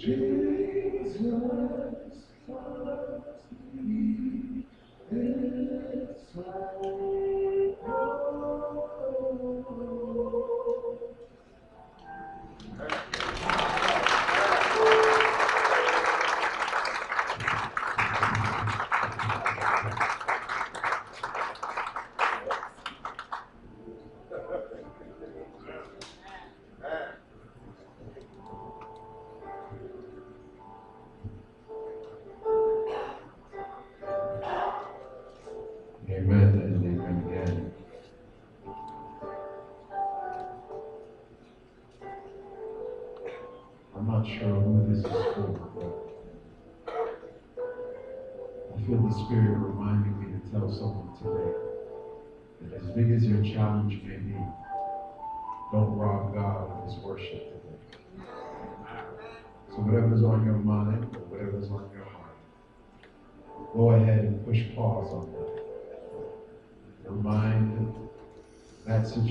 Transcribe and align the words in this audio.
Jesus 0.00 1.20
loves 2.48 3.42
me. 3.74 4.64
It's 5.12 6.36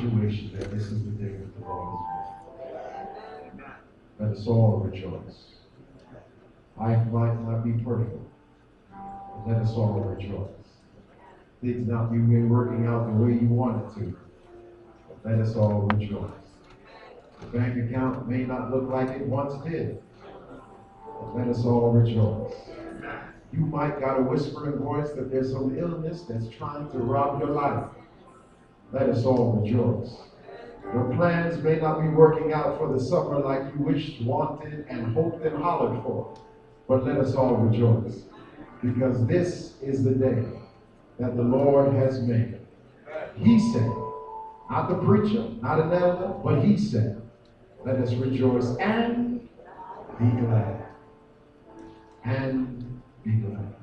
situation 0.10 0.52
that 0.58 0.72
this 0.72 0.84
is 0.84 1.04
the 1.04 1.12
day 1.12 1.32
that 1.32 1.60
the 1.60 1.66
Lord 1.66 2.06
has 2.64 3.54
made. 3.56 3.64
Let 4.20 4.32
us 4.32 4.48
all 4.48 4.78
rejoice. 4.78 5.54
I 6.80 6.96
might 6.96 7.36
not 7.42 7.64
be 7.64 7.74
perfect, 7.84 8.18
but 8.92 9.48
let 9.48 9.58
us 9.58 9.70
all 9.72 10.00
rejoice. 10.00 10.50
Things 11.62 11.88
not 11.88 12.12
you 12.14 12.48
working 12.48 12.88
out 12.88 13.06
the 13.08 13.24
way 13.24 13.34
you 13.34 13.48
wanted 13.48 13.94
to, 13.96 14.18
but 15.08 15.32
let 15.32 15.42
us 15.42 15.56
all 15.56 15.82
rejoice. 15.94 16.32
The 17.42 17.58
bank 17.58 17.90
account 17.90 18.28
may 18.28 18.44
not 18.44 18.72
look 18.72 18.90
like 18.90 19.10
it 19.10 19.28
once 19.28 19.54
did, 19.70 20.02
but 21.06 21.36
let 21.36 21.48
us 21.50 21.66
all 21.66 21.92
rejoice. 21.92 22.54
You 23.52 23.60
might 23.60 24.00
got 24.00 24.20
a 24.20 24.24
whispering 24.24 24.78
voice 24.78 25.12
that 25.12 25.32
there's 25.32 25.52
some 25.52 25.78
illness 25.78 26.24
that's 26.30 26.48
trying 26.50 26.90
to 26.92 26.98
rob 27.00 27.40
your 27.42 27.50
life. 27.50 27.90
Let 28.92 29.10
us 29.10 29.26
all 29.26 29.54
rejoice. 29.54 30.16
Your 30.94 31.14
plans 31.16 31.64
may 31.64 31.76
not 31.76 32.02
be 32.02 32.08
working 32.08 32.52
out 32.54 32.78
for 32.78 32.92
the 32.92 33.00
summer 33.00 33.40
like 33.40 33.62
you 33.74 33.84
wished, 33.84 34.22
wanted, 34.24 34.86
and 34.90 35.14
hoped 35.14 35.46
and 35.46 35.62
hollered 35.62 36.02
for, 36.02 36.36
but 36.88 37.06
let 37.06 37.18
us 37.18 37.36
all 37.36 37.56
rejoice 37.56 38.24
because 38.82 39.26
this 39.28 39.76
is 39.82 40.04
the 40.04 40.12
day 40.12 40.44
that 41.20 41.36
the 41.36 41.44
Lord 41.44 41.94
has 41.94 42.22
made. 42.22 42.60
He 43.36 43.60
said, 43.72 43.92
not 44.72 44.90
the 44.90 44.96
preacher, 45.06 45.50
not 45.62 45.80
an 45.80 45.92
elder, 45.92 46.34
but 46.44 46.64
he 46.64 46.78
said, 46.78 47.22
let 47.86 47.98
us 47.98 48.14
rejoice 48.14 48.76
and 48.78 49.48
be 50.20 50.42
glad. 50.42 50.86
And 52.24 53.02
be 53.24 53.32
glad. 53.32 53.79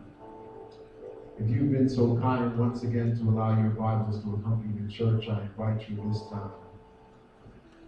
If 1.38 1.50
you've 1.50 1.71
been 1.71 1.88
so 1.88 2.17
kind 2.17 2.59
once 2.59 2.83
again 2.83 3.15
to 3.19 3.23
allow 3.29 3.61
your 3.61 3.69
Bibles 3.71 4.23
to 4.25 4.35
accompany 4.37 4.81
the 4.81 4.91
church, 4.91 5.29
I 5.29 5.43
invite 5.43 5.87
you 5.87 5.97
this 6.09 6.23
time 6.31 6.50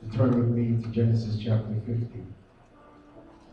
to 0.03 0.17
turn 0.17 0.39
with 0.39 0.51
me 0.51 0.83
to 0.83 0.89
Genesis 0.91 1.39
chapter 1.43 1.75
50. 1.87 2.09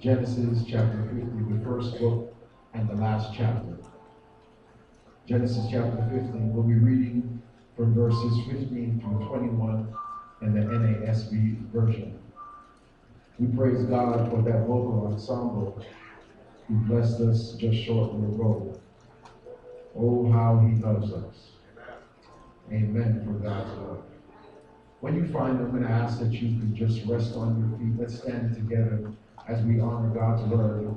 Genesis 0.02 0.66
chapter 0.68 1.02
50, 1.14 1.54
the 1.54 1.64
first 1.64 1.98
book 1.98 2.36
and 2.74 2.90
the 2.90 2.96
last 2.96 3.34
chapter. 3.38 3.78
Genesis 5.28 5.66
chapter 5.72 6.06
15, 6.12 6.54
we'll 6.54 6.64
be 6.64 6.74
reading 6.74 7.42
from 7.78 7.94
verses 7.94 8.38
15 8.52 9.00
through 9.00 9.28
21 9.30 9.96
in 10.42 10.54
the 10.54 10.60
NASB 10.60 11.72
version. 11.72 12.20
We 13.40 13.48
praise 13.56 13.86
God 13.86 14.30
for 14.30 14.42
that 14.42 14.68
vocal 14.68 15.10
ensemble 15.10 15.82
who 16.68 16.76
blessed 16.80 17.22
us 17.22 17.54
just 17.54 17.82
shortly 17.82 18.26
ago. 18.26 18.78
Oh, 19.98 20.30
how 20.32 20.60
he 20.60 20.76
loves 20.82 21.12
us. 21.12 21.52
Amen 22.72 23.24
for 23.26 23.34
God's 23.34 23.72
love. 23.78 24.04
When 25.02 25.16
you 25.16 25.28
find 25.32 25.60
them, 25.60 25.68
I'm 25.68 25.72
going 25.72 25.84
to 25.84 25.90
ask 25.90 26.20
that 26.20 26.32
you 26.32 26.60
can 26.60 26.76
just 26.76 27.06
rest 27.06 27.36
on 27.36 27.60
your 27.60 27.78
feet. 27.78 28.00
Let's 28.00 28.22
stand 28.22 28.56
together 28.56 29.12
as 29.48 29.62
we 29.64 29.80
honor 29.80 30.10
God's 30.10 30.42
word 30.52 30.96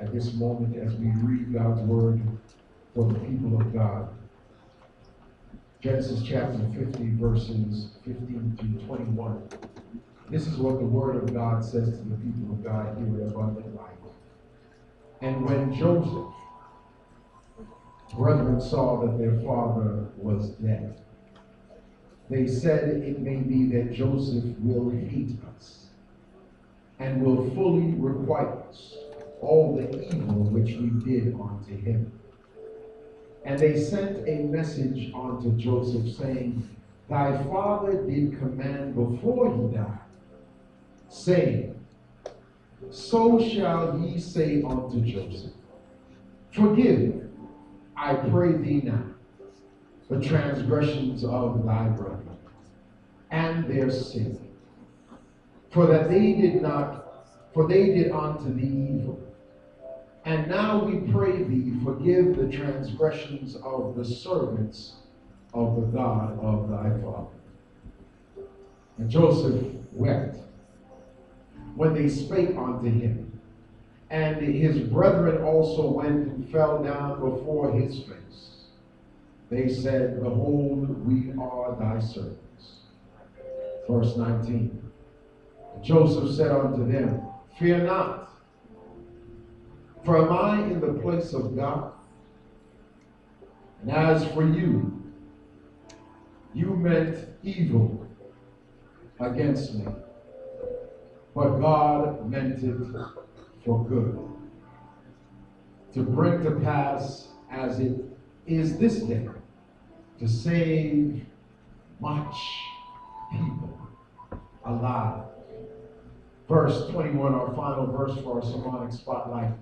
at 0.00 0.12
this 0.14 0.32
moment 0.34 0.76
as 0.76 0.94
we 0.94 1.08
read 1.22 1.52
God's 1.52 1.80
word 1.82 2.22
for 2.94 3.04
the 3.04 3.18
people 3.20 3.60
of 3.60 3.72
God. 3.74 4.08
Genesis 5.82 6.22
chapter 6.26 6.58
50, 6.74 7.14
verses 7.16 7.88
15 8.04 8.56
through 8.58 8.86
21. 8.86 9.48
This 10.30 10.46
is 10.46 10.56
what 10.58 10.78
the 10.78 10.84
word 10.84 11.16
of 11.16 11.34
God 11.34 11.64
says 11.64 11.88
to 11.98 12.04
the 12.04 12.16
people 12.16 12.52
of 12.52 12.64
God 12.64 12.96
here 12.98 13.26
at 13.26 13.32
Abundant 13.32 13.74
Life. 13.74 13.90
And 15.20 15.44
when 15.44 15.74
Joseph, 15.74 16.34
brethren 18.14 18.60
saw 18.60 19.06
that 19.06 19.18
their 19.18 19.38
father 19.40 20.06
was 20.16 20.50
dead, 20.50 21.00
they 22.28 22.46
said, 22.46 23.02
It 23.02 23.20
may 23.20 23.36
be 23.36 23.66
that 23.72 23.92
Joseph 23.92 24.44
will 24.60 24.90
hate 24.90 25.36
us 25.56 25.86
and 27.00 27.22
will 27.22 27.50
fully 27.54 27.94
requite 27.94 28.48
us 28.68 28.94
all 29.40 29.76
the 29.76 30.14
evil 30.14 30.44
which 30.44 30.76
we 30.76 30.90
did 31.04 31.34
unto 31.34 31.76
him. 31.76 32.12
And 33.44 33.58
they 33.58 33.80
sent 33.80 34.28
a 34.28 34.44
message 34.44 35.12
unto 35.14 35.56
Joseph, 35.56 36.14
saying, 36.14 36.68
Thy 37.08 37.42
father 37.44 38.04
did 38.04 38.38
command 38.38 38.94
before 38.94 39.50
he 39.50 39.74
died, 39.74 39.98
saying, 41.08 41.74
So 42.90 43.40
shall 43.40 43.98
ye 43.98 44.20
say 44.20 44.62
unto 44.62 45.00
Joseph, 45.00 45.52
Forgive, 46.52 47.19
I 48.00 48.14
pray 48.14 48.52
thee 48.52 48.80
now, 48.82 49.04
the 50.08 50.26
transgressions 50.26 51.22
of 51.22 51.66
thy 51.66 51.86
brethren, 51.88 52.38
and 53.30 53.66
their 53.66 53.90
sin. 53.90 54.40
For 55.70 55.86
that 55.86 56.08
they 56.08 56.32
did 56.32 56.62
not, 56.62 57.26
for 57.52 57.68
they 57.68 57.92
did 57.92 58.10
unto 58.10 58.54
thee 58.54 59.02
evil. 59.02 59.20
And 60.24 60.48
now 60.48 60.82
we 60.82 61.12
pray 61.12 61.42
thee, 61.42 61.74
forgive 61.84 62.36
the 62.36 62.48
transgressions 62.48 63.56
of 63.56 63.94
the 63.94 64.04
servants 64.04 64.94
of 65.52 65.76
the 65.76 65.86
God 65.88 66.38
of 66.42 66.70
thy 66.70 66.88
father. 67.02 68.46
And 68.96 69.10
Joseph 69.10 69.62
wept 69.92 70.38
when 71.74 71.92
they 71.92 72.08
spake 72.08 72.56
unto 72.56 72.86
him. 72.86 73.29
And 74.10 74.42
his 74.42 74.80
brethren 74.80 75.42
also 75.44 75.88
went 75.88 76.28
and 76.28 76.50
fell 76.50 76.82
down 76.82 77.20
before 77.20 77.72
his 77.72 78.00
face. 78.00 78.66
They 79.50 79.68
said, 79.68 80.20
Behold, 80.20 81.06
we 81.06 81.32
are 81.40 81.76
thy 81.78 82.00
servants. 82.00 82.80
Verse 83.88 84.16
19. 84.16 84.90
Joseph 85.82 86.34
said 86.36 86.50
unto 86.50 86.90
them, 86.90 87.22
Fear 87.58 87.84
not. 87.84 88.30
For 90.04 90.18
am 90.18 90.32
I 90.32 90.64
in 90.64 90.80
the 90.80 91.00
place 91.00 91.32
of 91.32 91.54
God? 91.54 91.92
And 93.82 93.90
as 93.92 94.26
for 94.28 94.42
you, 94.42 95.00
you 96.52 96.74
meant 96.74 97.28
evil 97.42 98.06
against 99.20 99.74
me, 99.74 99.86
but 101.34 101.58
God 101.58 102.28
meant 102.28 102.62
it 102.62 102.76
for 103.64 103.84
good, 103.84 104.18
to 105.94 106.02
bring 106.02 106.42
to 106.44 106.52
pass 106.60 107.28
as 107.50 107.80
it 107.80 108.00
is 108.46 108.78
this 108.78 109.00
day, 109.00 109.28
to 110.18 110.28
save 110.28 111.24
much 112.00 112.36
people 113.30 113.78
alive. 114.64 115.24
Verse 116.48 116.88
21, 116.90 117.34
our 117.34 117.54
final 117.54 117.86
verse 117.86 118.16
for 118.22 118.36
our 118.36 118.42
sermonic 118.42 118.92
spotlight 118.92 119.52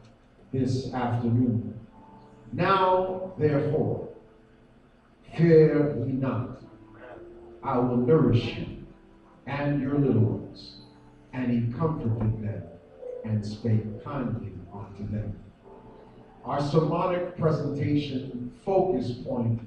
this 0.52 0.92
afternoon. 0.94 1.78
Now, 2.52 3.32
therefore, 3.38 4.08
fear 5.36 6.02
ye 6.06 6.12
not. 6.12 6.62
I 7.62 7.78
will 7.78 7.96
nourish 7.96 8.56
you 8.56 8.86
and 9.46 9.82
your 9.82 9.98
little 9.98 10.22
ones. 10.22 10.76
And 11.32 11.50
he 11.50 11.72
comforted 11.78 12.42
them 12.42 12.62
and 13.24 13.44
spake 13.44 14.04
kindly 14.04 14.52
unto 14.72 15.10
them. 15.10 15.38
Our 16.44 16.60
sermonic 16.60 17.36
presentation 17.36 18.52
focus 18.64 19.12
point 19.12 19.60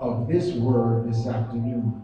of 0.00 0.28
this 0.28 0.52
word 0.52 1.08
this 1.08 1.26
afternoon 1.26 2.02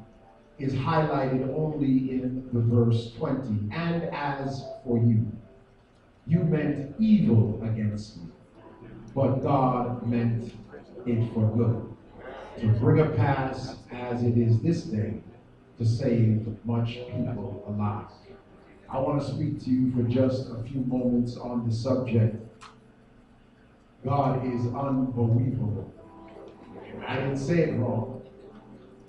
is 0.59 0.73
highlighted 0.75 1.55
only 1.57 2.11
in 2.11 2.49
the 2.53 2.61
verse 2.61 3.13
20. 3.17 3.73
And 3.73 4.05
as 4.05 4.65
for 4.85 4.99
you, 4.99 5.31
you 6.27 6.41
meant 6.41 6.95
evil 6.99 7.61
against 7.63 8.17
me, 8.17 8.29
but 9.15 9.37
God 9.37 10.07
meant 10.07 10.53
it 11.07 11.33
for 11.35 11.47
good, 11.51 11.95
to 12.61 12.67
bring 12.79 13.01
a 13.01 13.11
pass 13.11 13.77
as 13.93 14.23
it 14.23 14.39
is 14.39 14.61
this 14.61 14.85
day, 14.85 15.21
to 15.79 15.85
save 15.85 16.47
much 16.65 16.95
people 16.95 17.65
alive. 17.69 18.07
I 18.91 18.99
want 18.99 19.21
to 19.21 19.27
speak 19.27 19.63
to 19.65 19.71
you 19.71 19.93
for 19.93 20.03
just 20.09 20.51
a 20.51 20.63
few 20.63 20.81
moments 20.81 21.37
on 21.37 21.69
the 21.69 21.75
subject. 21.75 22.37
God 24.05 24.47
is 24.47 24.67
unbelievable. 24.67 25.93
I 27.07 27.17
didn't 27.17 27.39
say 27.39 27.61
it 27.61 27.75
wrong. 27.75 28.23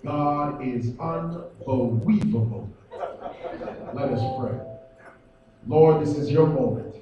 God 0.03 0.65
is 0.65 0.97
unbelievable. 0.99 2.69
Let 3.93 4.11
us 4.11 4.21
pray. 4.39 4.59
Lord, 5.67 6.05
this 6.05 6.15
is 6.15 6.31
your 6.31 6.47
moment. 6.47 6.95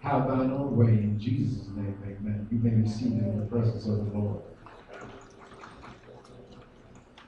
Have 0.00 0.28
thine 0.28 0.52
own 0.52 0.76
way 0.76 0.88
in 0.88 1.18
Jesus' 1.18 1.66
name, 1.68 1.96
amen. 2.04 2.46
You 2.50 2.58
may 2.58 2.70
be 2.70 2.88
seated 2.88 3.22
in 3.24 3.40
the 3.40 3.46
presence 3.46 3.86
of 3.86 3.96
the 3.96 4.18
Lord. 4.18 4.42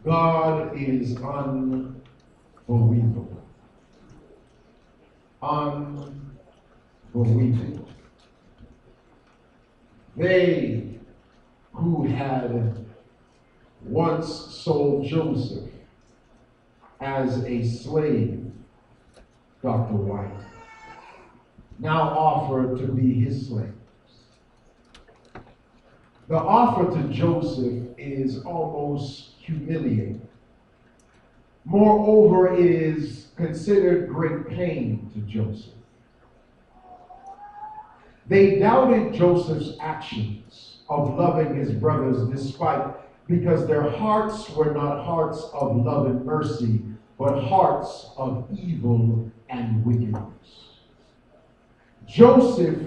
God 0.04 0.78
is 0.78 1.16
unbelievable. 1.16 3.45
Unbelievable. 5.42 7.88
They 10.16 10.98
who 11.72 12.04
had 12.04 12.86
once 13.82 14.28
sold 14.28 15.06
Joseph 15.06 15.70
as 17.00 17.44
a 17.44 17.62
slave, 17.62 18.50
Dr. 19.62 19.94
White, 19.94 20.32
now 21.78 22.08
offer 22.08 22.76
to 22.78 22.86
be 22.86 23.20
his 23.20 23.48
slaves. 23.48 23.72
The 26.28 26.36
offer 26.36 26.98
to 26.98 27.08
Joseph 27.08 27.84
is 27.98 28.42
almost 28.42 29.34
humiliating. 29.38 30.26
Moreover, 31.64 32.56
it 32.56 32.66
is 32.66 33.25
considered 33.36 34.08
great 34.08 34.48
pain 34.48 35.10
to 35.14 35.20
Joseph. 35.20 35.72
They 38.28 38.58
doubted 38.58 39.14
Joseph's 39.14 39.76
actions 39.80 40.78
of 40.88 41.16
loving 41.16 41.54
his 41.54 41.70
brothers 41.70 42.28
despite 42.28 42.94
because 43.28 43.66
their 43.66 43.88
hearts 43.88 44.48
were 44.50 44.72
not 44.72 45.04
hearts 45.04 45.44
of 45.52 45.76
love 45.76 46.06
and 46.06 46.24
mercy, 46.24 46.80
but 47.18 47.40
hearts 47.44 48.10
of 48.16 48.46
evil 48.52 49.30
and 49.48 49.84
wickedness. 49.84 50.22
Joseph 52.06 52.78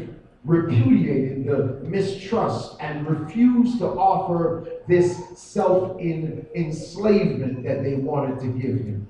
repudiated 0.46 1.46
the 1.46 1.80
mistrust 1.84 2.78
and 2.80 3.06
refused 3.08 3.80
to 3.80 3.86
offer 3.86 4.66
this 4.88 5.22
self 5.38 6.00
enslavement 6.00 7.64
that 7.64 7.84
they 7.84 7.96
wanted 7.96 8.40
to 8.40 8.48
give 8.48 8.78
him. 8.78 9.08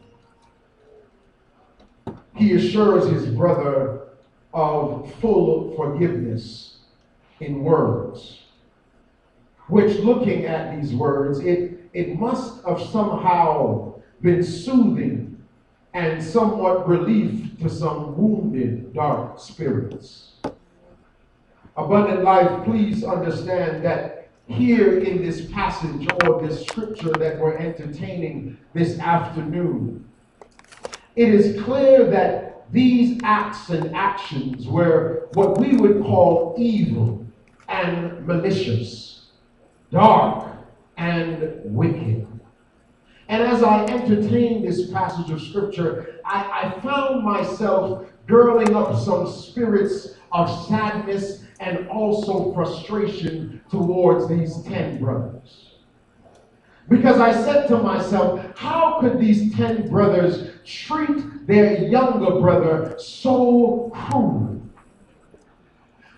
He 2.39 2.53
assures 2.53 3.12
his 3.12 3.25
brother 3.36 4.08
of 4.53 5.13
full 5.15 5.75
forgiveness 5.75 6.77
in 7.41 7.65
words, 7.65 8.43
which, 9.67 10.00
looking 10.00 10.46
at 10.46 10.79
these 10.79 10.96
words, 10.96 11.39
it, 11.39 11.81
it 11.91 12.17
must 12.17 12.63
have 12.65 12.81
somehow 12.81 13.96
been 14.22 14.41
soothing 14.41 15.38
and 15.93 16.24
somewhat 16.24 16.88
relief 16.88 17.60
to 17.60 17.69
some 17.69 18.15
wounded 18.17 18.93
dark 18.93 19.38
spirits. 19.38 20.31
Abundant 21.75 22.24
life, 22.24 22.63
please 22.63 23.03
understand 23.03 23.84
that 23.84 24.29
here 24.48 25.00
in 25.00 25.22
this 25.22 25.51
passage 25.51 26.08
or 26.24 26.41
this 26.41 26.65
scripture 26.67 27.12
that 27.19 27.38
we're 27.38 27.58
entertaining 27.58 28.58
this 28.74 28.98
afternoon, 28.98 30.09
it 31.19 31.35
is 31.35 31.61
clear 31.63 32.09
that 32.09 32.71
these 32.71 33.19
acts 33.23 33.67
and 33.67 33.93
actions 33.93 34.65
were 34.65 35.27
what 35.33 35.57
we 35.57 35.75
would 35.75 36.01
call 36.01 36.55
evil 36.57 37.27
and 37.67 38.25
malicious, 38.25 39.25
dark 39.91 40.49
and 40.95 41.59
wicked. 41.65 42.25
And 43.27 43.43
as 43.43 43.63
I 43.63 43.83
entertained 43.88 44.65
this 44.65 44.89
passage 44.91 45.29
of 45.29 45.41
scripture, 45.41 46.21
I, 46.23 46.71
I 46.77 46.79
found 46.79 47.25
myself 47.25 48.07
girding 48.25 48.73
up 48.73 48.97
some 48.97 49.29
spirits 49.29 50.15
of 50.31 50.67
sadness 50.69 51.43
and 51.59 51.89
also 51.89 52.53
frustration 52.53 53.61
towards 53.69 54.29
these 54.29 54.61
10 54.63 55.01
brothers. 55.01 55.68
Because 56.89 57.19
I 57.19 57.31
said 57.31 57.67
to 57.67 57.77
myself, 57.77 58.43
how 58.58 59.00
could 59.00 59.19
these 59.19 59.55
10 59.55 59.89
brothers 59.89 60.50
treat 60.65 61.46
their 61.46 61.84
younger 61.88 62.39
brother 62.39 62.96
so 62.98 63.91
cruelly? 63.93 64.60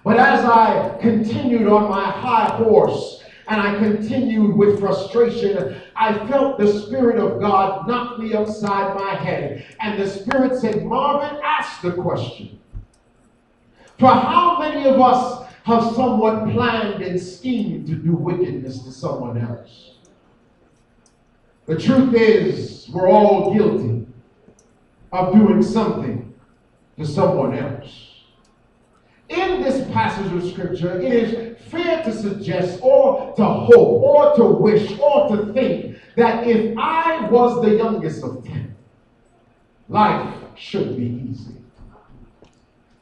But 0.04 0.18
as 0.18 0.46
I 0.46 0.98
continued 1.00 1.68
on 1.68 1.90
my 1.90 2.10
high 2.10 2.56
horse 2.56 3.22
and 3.48 3.62
I 3.62 3.78
continued 3.78 4.56
with 4.56 4.80
frustration, 4.80 5.82
I 5.96 6.26
felt 6.28 6.58
the 6.58 6.68
Spirit 6.68 7.20
of 7.20 7.42
God 7.42 7.88
knock 7.88 8.18
me 8.18 8.34
upside 8.34 8.96
my 8.96 9.14
head. 9.14 9.66
And 9.82 10.02
the 10.02 10.08
Spirit 10.08 10.60
said, 10.60 10.86
Marvin, 10.86 11.40
ask 11.44 11.82
the 11.82 11.92
question. 11.92 12.58
For 14.00 14.08
how 14.08 14.58
many 14.58 14.88
of 14.88 15.00
us 15.00 15.48
have 15.66 15.84
somewhat 15.94 16.50
planned 16.52 17.04
and 17.04 17.22
schemed 17.22 17.88
to 17.88 17.96
do 17.96 18.14
wickedness 18.14 18.84
to 18.84 18.92
someone 18.92 19.38
else? 19.38 19.91
The 21.72 21.80
truth 21.80 22.14
is, 22.16 22.90
we're 22.90 23.10
all 23.10 23.54
guilty 23.54 24.06
of 25.14 25.32
doing 25.34 25.62
something 25.62 26.34
to 26.98 27.06
someone 27.06 27.58
else. 27.58 28.26
In 29.30 29.62
this 29.62 29.90
passage 29.92 30.34
of 30.34 30.52
scripture, 30.52 31.00
it 31.00 31.14
is 31.14 31.58
fair 31.70 32.04
to 32.04 32.12
suggest 32.12 32.82
or 32.84 33.34
to 33.38 33.46
hope 33.46 34.04
or 34.04 34.36
to 34.36 34.46
wish 34.48 35.00
or 35.00 35.30
to 35.30 35.54
think 35.54 35.96
that 36.18 36.46
if 36.46 36.78
I 36.78 37.30
was 37.30 37.64
the 37.64 37.78
youngest 37.78 38.22
of 38.22 38.44
10, 38.44 38.76
life 39.88 40.36
should 40.58 40.98
be 40.98 41.26
easy. 41.32 41.56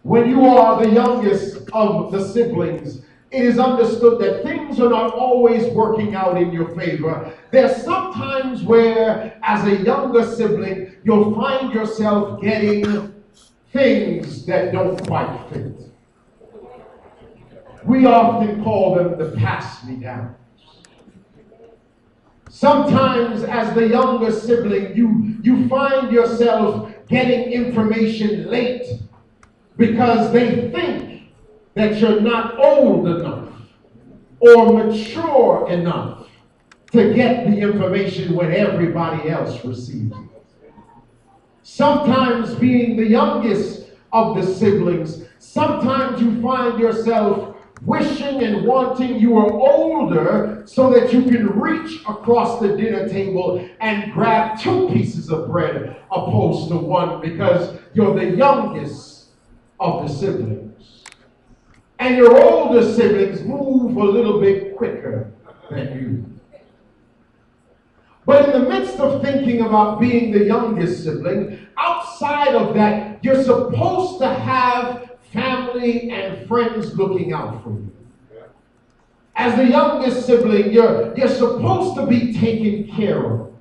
When 0.04 0.30
you 0.30 0.46
are 0.46 0.86
the 0.86 0.92
youngest 0.92 1.68
of 1.74 2.12
the 2.12 2.24
siblings, 2.24 3.02
it 3.32 3.46
is 3.46 3.58
understood 3.58 4.20
that 4.22 4.44
things 4.44 4.80
are 4.80 4.90
not 4.90 5.16
always 5.16 5.74
working 5.74 6.14
out 6.14 6.40
in 6.40 6.52
your 6.52 6.76
favor. 6.76 7.34
There's 7.52 7.84
sometimes 7.84 8.64
where, 8.64 9.40
as 9.44 9.66
a 9.66 9.84
younger 9.84 10.24
sibling, 10.24 10.96
you'll 11.04 11.34
find 11.34 11.74
yourself 11.74 12.42
getting 12.42 13.14
things 13.72 14.46
that 14.46 14.72
don't 14.72 15.06
quite 15.08 15.50
fit. 15.52 15.74
We 17.86 18.06
often 18.06 18.64
call 18.64 18.96
them 18.96 19.18
the 19.18 19.36
pass 19.38 19.84
me 19.84 19.96
downs. 19.96 20.36
Sometimes, 22.50 23.44
as 23.44 23.74
the 23.74 23.88
younger 23.88 24.32
sibling, 24.32 24.96
you, 24.96 25.38
you 25.42 25.68
find 25.70 26.12
yourself 26.12 26.92
getting 27.08 27.52
information 27.52 28.50
late 28.50 28.86
because 29.78 30.32
they 30.34 30.70
think 30.72 31.32
that 31.74 31.98
you're 32.00 32.20
not 32.20 32.60
old 32.60 33.08
enough 33.08 33.54
or 34.40 34.74
mature 34.74 35.70
enough 35.70 36.19
to 36.92 37.14
get 37.14 37.46
the 37.46 37.58
information 37.58 38.36
when 38.36 38.54
everybody 38.54 39.30
else 39.30 39.64
receives 39.64 40.12
it. 40.12 40.72
Sometimes, 41.64 42.56
being 42.56 42.98
the 42.98 43.06
youngest 43.06 43.90
of 44.12 44.36
the 44.36 44.44
siblings, 44.44 45.24
sometimes 45.38 46.22
you 46.22 46.42
find 46.42 46.80
yourself 46.80 47.56
wishing 47.84 48.44
and 48.44 48.66
wanting 48.66 49.20
you 49.20 49.32
were 49.32 49.52
older 49.52 50.64
so 50.66 50.92
that 50.92 51.14
you 51.14 51.24
can 51.24 51.48
reach 51.48 52.02
across 52.02 52.60
the 52.60 52.76
dinner 52.76 53.08
table 53.08 53.68
and 53.80 54.12
grab 54.14 54.60
two 54.60 54.90
pieces 54.90 55.30
of 55.30 55.48
bread 55.48 55.96
opposed 56.12 56.70
to 56.70 56.78
one 56.78 57.22
because 57.22 57.80
you're 57.94 58.16
the 58.16 58.36
youngest 58.36 59.30
of 59.80 60.08
the 60.08 60.14
siblings. 60.14 61.04
And 62.00 62.18
your 62.18 62.42
older 62.42 62.82
siblings 62.94 63.42
move 63.42 63.96
a 63.96 64.04
little 64.04 64.40
bit 64.40 64.76
quicker 64.76 65.32
than 65.70 65.94
you. 65.94 66.39
But 68.30 68.46
in 68.46 68.62
the 68.62 68.70
midst 68.70 69.00
of 69.00 69.24
thinking 69.24 69.62
about 69.62 70.00
being 70.00 70.32
the 70.32 70.44
youngest 70.46 71.04
sibling, 71.04 71.66
outside 71.76 72.54
of 72.54 72.76
that, 72.76 73.24
you're 73.24 73.44
supposed 73.44 74.20
to 74.20 74.32
have 74.32 75.18
family 75.34 76.12
and 76.12 76.48
friends 76.48 76.96
looking 76.96 77.34
out 77.34 77.64
for 77.64 77.72
you. 77.72 77.92
As 79.36 79.56
the 79.56 79.66
youngest 79.66 80.28
sibling, 80.28 80.72
you're, 80.72 81.12
you're 81.18 81.28
supposed 81.28 81.96
to 81.96 82.06
be 82.06 82.32
taken 82.32 82.96
care 82.96 83.26
of. 83.26 83.52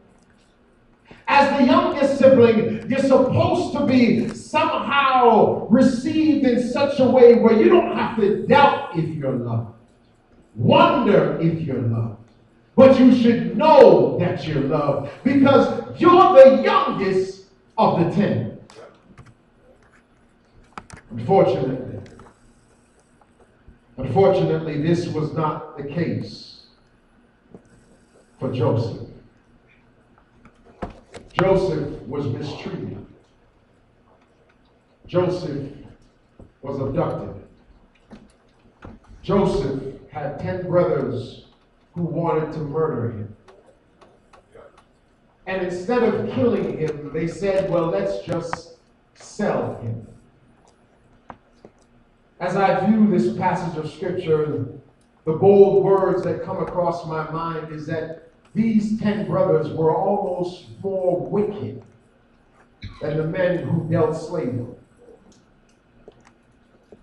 As 1.27 1.59
the 1.59 1.65
youngest 1.65 2.19
sibling, 2.19 2.91
you're 2.91 2.99
supposed 2.99 3.73
to 3.73 3.87
be 3.87 4.29
somehow 4.35 5.67
received 5.69 6.45
in 6.45 6.63
such 6.63 7.01
a 7.01 7.07
way 7.07 7.37
where 7.37 7.55
you 7.55 7.71
don't 7.71 7.97
have 7.97 8.19
to 8.19 8.47
doubt 8.47 8.99
if 8.99 9.09
you're 9.17 9.33
loved, 9.33 9.73
wonder 10.55 11.39
if 11.41 11.63
you're 11.63 11.81
loved. 11.81 12.18
But 12.79 13.01
you 13.01 13.13
should 13.13 13.59
know 13.59 14.17
that 14.21 14.47
you're 14.47 14.63
loved 14.63 15.11
because 15.25 16.01
you're 16.01 16.13
the 16.13 16.63
youngest 16.63 17.47
of 17.77 17.99
the 17.99 18.11
ten. 18.15 18.61
Unfortunately, 21.11 21.99
unfortunately, 23.97 24.81
this 24.81 25.09
was 25.09 25.33
not 25.33 25.77
the 25.77 25.89
case 25.89 26.67
for 28.39 28.53
Joseph. 28.53 29.09
Joseph 31.33 32.01
was 32.03 32.27
mistreated. 32.27 33.05
Joseph 35.09 35.73
was 36.63 36.79
abducted. 36.79 37.43
Joseph 39.25 39.83
had 40.13 40.39
10 40.39 40.69
brothers 40.69 41.48
who 41.99 42.05
wanted 42.05 42.52
to 42.52 42.61
murder 42.61 43.11
him. 43.11 43.37
And 45.49 45.67
instead 45.67 46.05
of 46.05 46.33
killing 46.33 46.78
him, 46.78 47.11
they 47.12 47.26
said, 47.26 47.69
well, 47.69 47.87
let's 47.87 48.25
just 48.25 48.76
sell 49.14 49.75
him. 49.83 50.07
As 52.38 52.55
I 52.55 52.87
view 52.87 53.11
this 53.11 53.37
passage 53.37 53.76
of 53.76 53.90
scripture, 53.90 54.69
the 55.25 55.33
bold 55.33 55.83
words 55.83 56.23
that 56.23 56.45
come 56.45 56.59
across 56.59 57.05
my 57.05 57.28
mind 57.33 57.73
is 57.73 57.85
that 57.87 58.31
these 58.55 59.00
10 59.00 59.26
brothers 59.26 59.69
were 59.71 59.93
almost 59.93 60.67
more 60.81 61.26
wicked 61.26 61.83
than 63.02 63.17
the 63.17 63.26
men 63.26 63.67
who 63.67 63.88
dealt 63.90 64.17
slavery. 64.17 64.76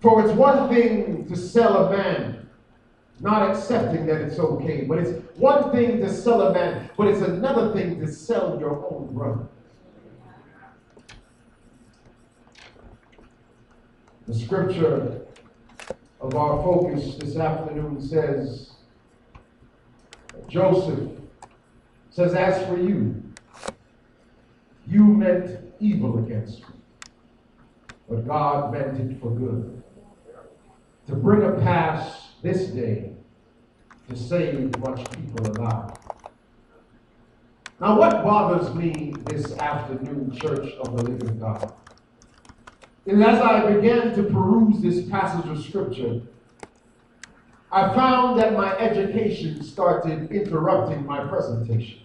For 0.00 0.24
it's 0.24 0.32
one 0.32 0.70
thing 0.70 1.26
to 1.28 1.36
sell 1.36 1.86
a 1.86 1.96
man, 1.96 2.45
not 3.20 3.50
accepting 3.50 4.06
that 4.06 4.20
it's 4.20 4.38
okay, 4.38 4.84
but 4.84 4.98
it's 4.98 5.10
one 5.36 5.70
thing 5.72 6.00
to 6.00 6.12
sell 6.12 6.42
a 6.42 6.52
man, 6.52 6.90
but 6.96 7.08
it's 7.08 7.22
another 7.22 7.72
thing 7.72 7.98
to 8.00 8.12
sell 8.12 8.58
your 8.60 8.84
own 8.92 9.14
brother. 9.14 9.46
The 14.26 14.34
scripture 14.34 15.22
of 16.20 16.34
our 16.34 16.62
focus 16.62 17.14
this 17.16 17.36
afternoon 17.36 18.00
says, 18.02 18.72
Joseph 20.48 21.10
says, 22.10 22.34
As 22.34 22.66
for 22.66 22.78
you, 22.78 23.22
you 24.86 25.04
meant 25.04 25.60
evil 25.80 26.18
against 26.18 26.60
me, 26.60 26.74
but 28.08 28.26
God 28.26 28.72
meant 28.72 29.00
it 29.00 29.20
for 29.20 29.30
good 29.30 29.82
to 31.06 31.14
bring 31.14 31.42
a 31.42 31.52
pass 31.60 32.25
this 32.42 32.66
day 32.68 33.12
to 34.08 34.16
save 34.16 34.78
much 34.78 35.10
people 35.10 35.46
alive. 35.52 35.96
Now, 37.80 37.98
what 37.98 38.22
bothers 38.22 38.74
me 38.74 39.14
this 39.26 39.56
afternoon, 39.58 40.34
Church 40.36 40.72
of 40.80 40.96
the 40.96 41.02
Living 41.02 41.38
God, 41.38 41.72
is 43.04 43.20
as 43.20 43.40
I 43.40 43.70
began 43.70 44.14
to 44.14 44.22
peruse 44.24 44.80
this 44.80 45.08
passage 45.08 45.50
of 45.50 45.62
Scripture, 45.62 46.22
I 47.70 47.94
found 47.94 48.38
that 48.40 48.54
my 48.54 48.76
education 48.78 49.62
started 49.62 50.30
interrupting 50.30 51.04
my 51.04 51.26
presentation. 51.26 52.00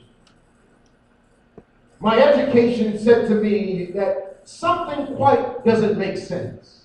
My 2.00 2.20
education 2.20 2.98
said 2.98 3.28
to 3.28 3.36
me 3.36 3.92
that 3.94 4.42
something 4.44 5.16
quite 5.16 5.64
doesn't 5.64 5.98
make 5.98 6.18
sense. 6.18 6.81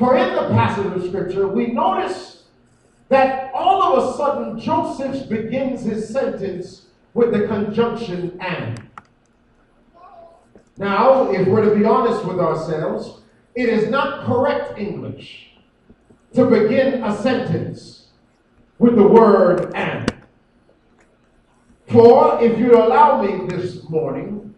For 0.00 0.16
in 0.16 0.34
the 0.34 0.48
passage 0.48 0.86
of 0.86 1.06
Scripture, 1.06 1.46
we 1.46 1.66
notice 1.66 2.44
that 3.10 3.52
all 3.52 3.82
of 3.82 4.02
a 4.02 4.16
sudden 4.16 4.58
Joseph 4.58 5.28
begins 5.28 5.82
his 5.82 6.08
sentence 6.08 6.86
with 7.12 7.32
the 7.32 7.46
conjunction 7.46 8.40
and. 8.40 8.88
Now, 10.78 11.30
if 11.30 11.46
we're 11.46 11.68
to 11.68 11.78
be 11.78 11.84
honest 11.84 12.24
with 12.24 12.38
ourselves, 12.38 13.20
it 13.54 13.68
is 13.68 13.90
not 13.90 14.24
correct 14.24 14.78
English 14.78 15.50
to 16.32 16.46
begin 16.46 17.04
a 17.04 17.14
sentence 17.14 18.06
with 18.78 18.96
the 18.96 19.06
word 19.06 19.70
and. 19.74 20.14
For 21.88 22.42
if 22.42 22.58
you 22.58 22.74
allow 22.74 23.20
me 23.20 23.54
this 23.54 23.86
morning, 23.90 24.49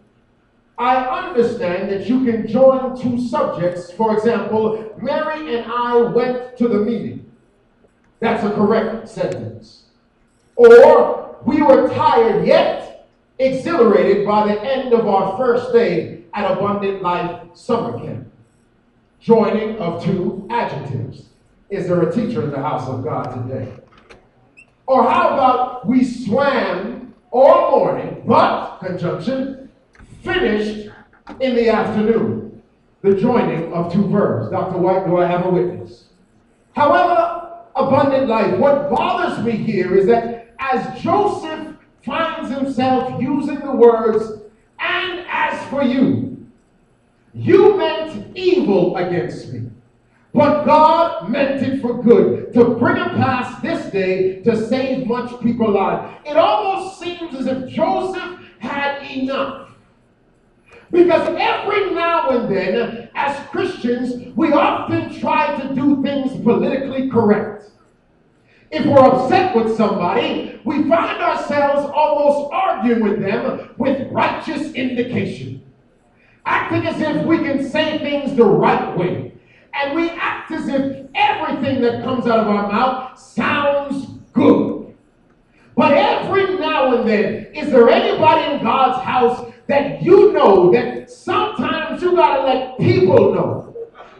I 0.77 1.27
understand 1.27 1.91
that 1.91 2.07
you 2.07 2.25
can 2.25 2.47
join 2.47 2.99
two 2.99 3.19
subjects. 3.19 3.91
For 3.91 4.13
example, 4.13 4.95
Mary 5.01 5.55
and 5.55 5.71
I 5.71 5.97
went 5.97 6.57
to 6.57 6.67
the 6.67 6.79
meeting. 6.79 7.31
That's 8.19 8.43
a 8.43 8.51
correct 8.51 9.07
sentence. 9.07 9.85
Or 10.55 11.37
we 11.45 11.61
were 11.61 11.89
tired 11.89 12.47
yet 12.47 13.07
exhilarated 13.39 14.25
by 14.25 14.47
the 14.47 14.61
end 14.61 14.93
of 14.93 15.07
our 15.07 15.37
first 15.37 15.73
day 15.73 16.23
at 16.33 16.49
Abundant 16.49 17.01
Life 17.01 17.41
Summer 17.53 17.99
Camp. 17.99 18.31
Joining 19.19 19.77
of 19.77 20.03
two 20.03 20.47
adjectives. 20.49 21.29
Is 21.69 21.87
there 21.87 22.01
a 22.01 22.13
teacher 22.13 22.43
in 22.43 22.51
the 22.51 22.61
house 22.61 22.87
of 22.87 23.03
God 23.03 23.47
today? 23.47 23.71
Or 24.85 25.03
how 25.03 25.29
about 25.29 25.87
we 25.87 26.03
swam 26.03 27.13
all 27.31 27.71
morning, 27.71 28.23
but, 28.27 28.79
conjunction, 28.79 29.62
finished 30.23 30.89
in 31.39 31.55
the 31.55 31.69
afternoon? 31.69 32.61
The 33.01 33.15
joining 33.15 33.73
of 33.73 33.91
two 33.91 34.07
verbs. 34.07 34.49
Dr. 34.49 34.77
White, 34.77 35.05
do 35.05 35.17
I 35.17 35.25
have 35.25 35.45
a 35.45 35.49
witness? 35.49 36.05
However, 36.73 37.59
abundant 37.75 38.27
life, 38.27 38.57
what 38.57 38.89
bothers 38.89 39.43
me 39.45 39.51
here 39.51 39.95
is 39.95 40.05
that 40.07 40.55
as 40.59 41.01
Joseph 41.01 41.75
finds 42.03 42.49
himself 42.49 43.21
using 43.21 43.59
the 43.59 43.71
words, 43.71 44.41
and 44.79 45.25
as 45.29 45.69
for 45.69 45.83
you, 45.83 46.47
you 47.33 47.77
meant 47.77 48.37
evil 48.37 48.95
against 48.95 49.51
me. 49.51 49.69
But 50.33 50.65
God 50.65 51.29
meant 51.29 51.61
it 51.61 51.81
for 51.81 52.01
good 52.01 52.53
to 52.53 52.75
bring 52.75 52.97
it 52.97 53.09
past 53.09 53.61
this 53.61 53.91
day 53.91 54.41
to 54.41 54.67
save 54.67 55.05
much 55.05 55.39
people 55.41 55.69
alive. 55.69 56.17
It 56.25 56.37
almost 56.37 56.99
seems 56.99 57.35
as 57.35 57.45
if 57.45 57.69
Joseph 57.69 58.39
had 58.59 59.03
enough. 59.11 59.72
Because 60.93 61.27
every 61.37 61.93
now 61.93 62.29
and 62.29 62.55
then, 62.55 63.09
as 63.15 63.35
Christians, 63.49 64.33
we 64.37 64.53
often 64.53 65.19
try 65.19 65.59
to 65.59 65.75
do 65.75 66.01
things 66.01 66.41
politically 66.41 67.09
correct. 67.09 67.71
If 68.71 68.85
we're 68.85 69.03
upset 69.03 69.53
with 69.55 69.75
somebody, 69.75 70.61
we 70.63 70.87
find 70.87 71.21
ourselves 71.21 71.91
almost 71.93 72.49
arguing 72.53 73.03
with 73.03 73.19
them 73.19 73.73
with 73.77 74.09
righteous 74.11 74.71
indication, 74.73 75.61
acting 76.45 76.87
as 76.87 77.01
if 77.01 77.25
we 77.25 77.39
can 77.39 77.67
say 77.69 77.97
things 77.97 78.37
the 78.37 78.45
right 78.45 78.97
way 78.97 79.33
and 79.73 79.95
we 79.95 80.09
act 80.11 80.51
as 80.51 80.67
if 80.67 81.07
everything 81.15 81.81
that 81.81 82.03
comes 82.03 82.27
out 82.27 82.39
of 82.39 82.47
our 82.47 82.71
mouth 82.71 83.19
sounds 83.19 84.07
good. 84.31 84.95
But 85.75 85.93
every 85.93 86.59
now 86.59 86.95
and 86.95 87.09
then, 87.09 87.47
is 87.53 87.71
there 87.71 87.89
anybody 87.89 88.53
in 88.53 88.63
God's 88.63 89.03
house 89.03 89.52
that 89.67 90.01
you 90.01 90.33
know 90.33 90.71
that 90.71 91.09
sometimes 91.09 92.01
you 92.01 92.15
got 92.15 92.37
to 92.37 92.43
let 92.43 92.77
people 92.77 93.33
know 93.33 93.75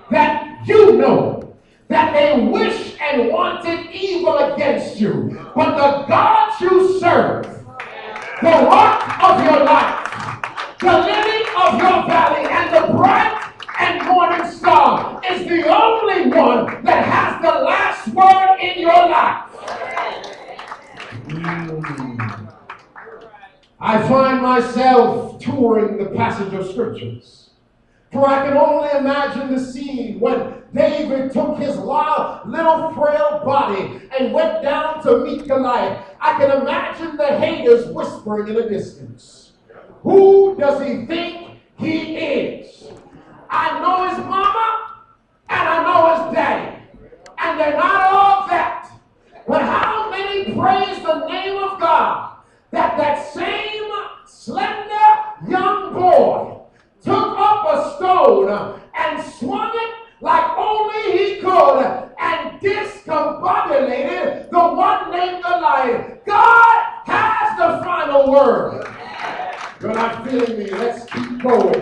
that 0.09 0.65
you 0.65 0.97
know 0.97 1.55
that 1.89 2.13
they 2.13 2.45
wish 2.45 2.95
and 3.01 3.29
wanted 3.29 3.91
evil 3.91 4.37
against 4.37 4.99
you, 4.99 5.39
but 5.55 5.75
the 5.75 6.07
God 6.07 6.61
you 6.61 6.99
serve, 6.99 7.43
the 8.41 8.49
rock 8.49 9.23
of 9.23 9.43
your 9.43 9.63
life, 9.63 10.77
the 10.79 10.91
lily 10.91 11.43
of 11.57 11.77
your 11.79 12.07
valley, 12.07 12.47
and 12.49 12.73
the 12.73 12.93
bright 12.93 13.53
and 13.79 14.05
morning 14.07 14.49
star 14.49 15.21
is 15.29 15.45
the 15.47 15.67
only 15.67 16.29
one 16.29 16.83
that 16.83 17.05
has 17.05 17.41
the 17.41 17.59
last 17.63 18.07
word 18.09 18.57
in 18.61 18.81
your 18.81 19.09
life. 19.09 19.49
Mm. 21.27 22.02
I 23.85 24.01
find 24.07 24.41
myself 24.41 25.43
touring 25.43 25.97
the 25.97 26.05
passage 26.11 26.53
of 26.53 26.71
scriptures. 26.71 27.49
For 28.13 28.25
I 28.25 28.47
can 28.47 28.55
only 28.55 28.87
imagine 28.97 29.53
the 29.53 29.59
scene 29.59 30.21
when 30.21 30.63
David 30.73 31.33
took 31.33 31.57
his 31.57 31.75
little 31.75 32.93
frail 32.93 33.41
body 33.43 33.99
and 34.17 34.31
went 34.31 34.63
down 34.63 35.03
to 35.03 35.17
meet 35.25 35.49
Goliath. 35.49 36.01
I 36.21 36.39
can 36.39 36.61
imagine 36.61 37.17
the 37.17 37.37
haters 37.37 37.87
whispering 37.87 38.47
in 38.47 38.55
the 38.55 38.69
distance. 38.69 39.51
Who 40.03 40.55
does 40.57 40.81
he 40.81 41.05
think 41.05 41.59
he 41.77 42.15
is? 42.15 42.87
I 43.49 43.81
know 43.81 44.07
his 44.07 44.17
mama 44.19 45.03
and 45.49 45.59
I 45.59 45.83
know 45.83 46.23
his 46.23 46.33
daddy. 46.33 46.77
And 47.37 47.59
they're 47.59 47.75
not 47.77 48.13
all 48.13 48.47
that. 48.47 48.97
But 49.45 49.61
how 49.61 50.09
many 50.09 50.53
praise 50.53 51.03
the 51.03 51.27
name 51.27 51.57
of 51.61 51.81
God 51.81 52.32
that 52.73 52.97
that 52.97 53.31
same 53.31 53.89
slender 54.25 55.13
young 55.47 55.93
boy 55.93 56.59
took 57.03 57.37
up 57.37 57.65
a 57.71 57.95
stone 57.95 58.79
and 58.95 59.23
swung 59.35 59.69
it 59.71 59.93
like 60.21 60.57
only 60.57 61.17
he 61.17 61.39
could 61.39 62.09
and 62.19 62.59
discombobulated 62.59 64.49
the 64.49 64.57
one 64.57 65.11
named 65.11 65.43
Goliath. 65.43 66.25
God 66.25 66.85
has 67.05 67.57
the 67.59 67.83
final 67.85 68.31
word. 68.31 68.87
You're 69.79 69.93
not 69.93 70.27
feeling 70.27 70.57
me. 70.57 70.71
Let's 70.71 71.05
keep 71.05 71.43
going. 71.43 71.79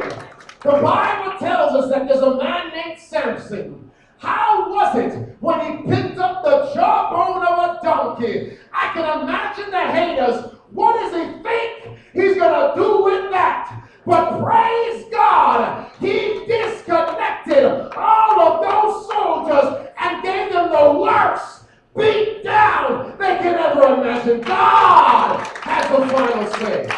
The 0.61 0.71
Bible 0.71 1.37
tells 1.39 1.73
us 1.73 1.89
that 1.89 2.05
there's 2.09 2.19
a 2.19 2.35
man 2.35 2.69
named 2.73 2.99
Samson. 2.99 3.91
How 4.17 4.69
was 4.69 4.97
it 4.97 5.37
when 5.39 5.59
he 5.61 5.83
picked 5.89 6.17
up 6.17 6.43
the 6.43 6.69
jawbone 6.75 7.45
of 7.45 7.57
a 7.59 7.79
donkey? 7.81 8.57
I 8.73 8.91
can 8.93 9.21
imagine 9.21 9.71
the 9.71 9.79
haters. 9.79 10.60
What 10.71 10.93
does 10.93 11.11
he 11.13 11.43
think 11.43 11.97
he's 12.13 12.37
going 12.37 12.75
to 12.75 12.81
do 12.81 13.03
with 13.03 13.31
that? 13.31 13.89
But 14.05 14.41
praise 14.43 15.05
God, 15.11 15.91
he 15.99 16.45
disconnected 16.47 17.91
all 17.95 18.41
of 18.41 18.61
those 18.61 19.07
soldiers 19.09 19.89
and 19.99 20.23
gave 20.23 20.51
them 20.51 20.71
the 20.71 20.99
worst 20.99 21.65
beat 21.95 22.43
down 22.43 23.17
they 23.19 23.37
can 23.37 23.55
ever 23.55 23.95
imagine. 23.95 24.41
God 24.41 25.45
has 25.61 25.89
the 25.89 26.07
final 26.07 26.47
say. 26.53 26.89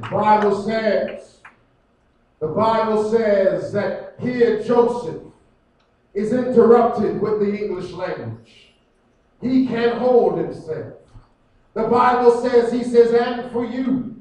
The 0.00 0.08
Bible 0.08 0.62
says, 0.62 1.40
the 2.40 2.46
Bible 2.46 3.10
says 3.10 3.72
that 3.72 4.14
here 4.20 4.62
Joseph 4.62 5.22
is 6.14 6.32
interrupted 6.32 7.20
with 7.20 7.40
the 7.40 7.64
English 7.64 7.90
language. 7.90 8.74
He 9.42 9.66
can't 9.66 9.98
hold 9.98 10.38
himself. 10.38 10.94
The 11.78 11.84
Bible 11.84 12.42
says, 12.42 12.72
he 12.72 12.82
says, 12.82 13.12
and 13.12 13.52
for 13.52 13.64
you. 13.64 14.16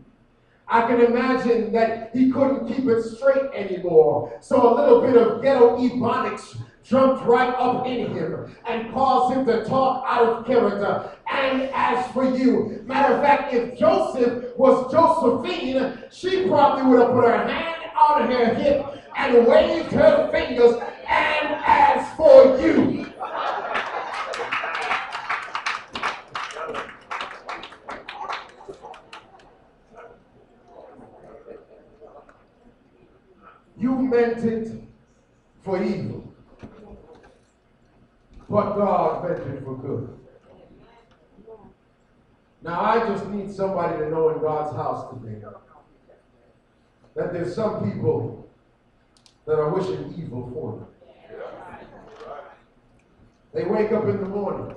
I 0.68 0.82
can 0.86 1.02
imagine 1.02 1.72
that 1.74 2.12
he 2.14 2.32
couldn't 2.32 2.68
keep 2.68 2.88
it 2.88 3.02
straight 3.02 3.50
anymore. 3.52 4.38
So 4.42 4.62
a 4.62 4.76
little 4.76 5.02
bit 5.02 5.18
of 5.18 5.42
ghetto 5.42 5.76
ebonics 5.80 6.62
jumped 6.84 7.26
right 7.26 7.56
up 7.56 7.88
in 7.88 8.14
him 8.14 8.56
and 8.68 8.94
caused 8.94 9.36
him 9.36 9.46
to 9.48 9.66
talk 9.66 10.06
out 10.08 10.24
of 10.24 10.46
character. 10.46 11.10
And 11.32 11.64
as 11.74 12.06
for 12.12 12.38
you, 12.38 12.84
matter 12.86 13.16
of 13.16 13.24
fact, 13.24 13.52
if 13.56 13.76
Joseph 13.80 14.56
was 14.56 14.92
Josephine, 14.92 15.98
she 16.12 16.48
probably 16.48 16.86
would 16.86 17.00
have 17.02 17.12
put 17.12 17.26
her 17.26 17.48
hand 17.48 17.90
on 17.98 18.30
her 18.30 18.54
hip 18.54 19.04
and 19.18 19.48
waved 19.48 19.94
her 19.94 20.30
fingers. 20.32 20.76
And 21.08 21.60
as 21.66 22.16
for 22.16 22.60
you, 22.62 22.97
you 33.78 33.92
meant 33.92 34.44
it 34.44 34.84
for 35.64 35.84
evil 35.84 36.28
but 38.50 38.76
God 38.76 39.24
meant 39.24 39.40
it 39.40 39.64
for 39.64 39.76
good. 39.76 40.18
Now, 42.62 42.82
I 42.82 43.00
just 43.08 43.28
need 43.28 43.52
somebody 43.52 43.98
to 44.00 44.10
know 44.10 44.30
in 44.30 44.40
God's 44.40 44.76
house 44.76 45.14
today 45.14 45.44
that 47.16 47.34
there's 47.34 47.54
some 47.54 47.92
people 47.92 48.50
that 49.46 49.60
are 49.60 49.70
wishing 49.70 50.14
evil 50.18 50.50
for 50.54 50.74
you. 50.74 50.88
They 53.54 53.64
wake 53.64 53.92
up 53.92 54.06
in 54.06 54.20
the 54.20 54.28
morning 54.28 54.76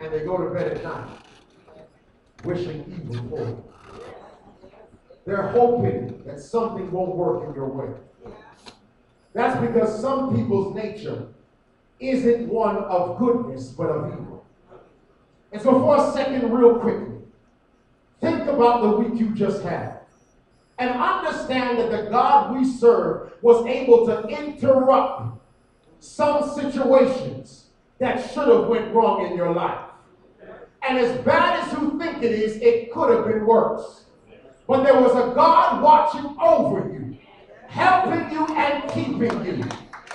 and 0.00 0.12
they 0.12 0.20
go 0.20 0.36
to 0.38 0.50
bed 0.50 0.76
at 0.76 0.82
night 0.82 1.08
wishing 2.44 2.84
evil 2.88 3.28
for 3.28 3.48
you. 3.48 3.69
They're 5.26 5.48
hoping 5.48 6.22
that 6.26 6.40
something 6.40 6.90
won't 6.90 7.14
work 7.14 7.48
in 7.48 7.54
your 7.54 7.68
way. 7.68 8.32
That's 9.32 9.60
because 9.60 10.00
some 10.00 10.34
people's 10.34 10.74
nature 10.74 11.28
isn't 12.00 12.48
one 12.48 12.76
of 12.76 13.18
goodness, 13.18 13.68
but 13.68 13.90
of 13.90 14.12
evil. 14.12 14.44
And 15.52 15.60
so, 15.60 15.72
for 15.72 15.96
a 15.96 16.12
second, 16.12 16.50
real 16.50 16.78
quickly, 16.78 17.16
think 18.20 18.48
about 18.48 18.82
the 18.82 18.90
week 18.90 19.20
you 19.20 19.30
just 19.30 19.62
had. 19.62 19.98
And 20.78 20.90
understand 20.98 21.78
that 21.78 21.90
the 21.90 22.10
God 22.10 22.56
we 22.56 22.64
serve 22.64 23.32
was 23.42 23.66
able 23.66 24.06
to 24.06 24.26
interrupt 24.28 25.38
some 25.98 26.48
situations 26.54 27.66
that 27.98 28.30
should 28.32 28.48
have 28.48 28.66
went 28.66 28.94
wrong 28.94 29.26
in 29.26 29.36
your 29.36 29.52
life. 29.52 29.84
And 30.88 30.98
as 30.98 31.20
bad 31.20 31.60
as 31.60 31.72
you 31.74 31.98
think 31.98 32.22
it 32.22 32.32
is, 32.32 32.56
it 32.56 32.90
could 32.92 33.14
have 33.14 33.26
been 33.26 33.44
worse. 33.46 34.04
But 34.70 34.84
there 34.84 35.00
was 35.00 35.10
a 35.16 35.34
God 35.34 35.82
watching 35.82 36.36
over 36.40 36.92
you, 36.92 37.18
helping 37.66 38.30
you 38.30 38.46
and 38.54 38.88
keeping 38.92 39.44
you, 39.44 39.64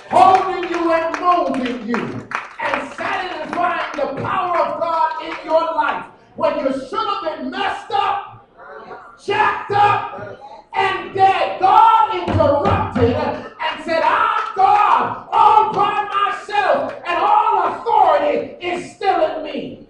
holding 0.08 0.70
you 0.70 0.92
and 0.92 1.20
molding 1.20 1.86
you, 1.86 2.26
and 2.62 2.92
satisfying 2.94 3.92
the 3.96 4.22
power 4.22 4.56
of 4.56 4.80
God 4.80 5.24
in 5.26 5.44
your 5.44 5.60
life 5.60 6.06
when 6.36 6.58
you 6.60 6.72
should 6.72 7.06
have 7.06 7.38
been 7.38 7.50
messed 7.50 7.90
up, 7.90 8.48
jacked 9.22 9.72
up, 9.72 10.40
and 10.72 11.12
dead. 11.12 11.60
God 11.60 12.26
interrupted 12.26 13.14
and 13.14 13.84
said, 13.84 14.02
I'm 14.02 14.56
God 14.56 15.28
all 15.32 15.74
by 15.74 16.30
myself, 16.32 16.94
and 17.06 17.18
all 17.18 17.74
authority 17.74 18.56
is 18.66 18.96
still 18.96 19.36
in 19.36 19.42
me. 19.44 19.86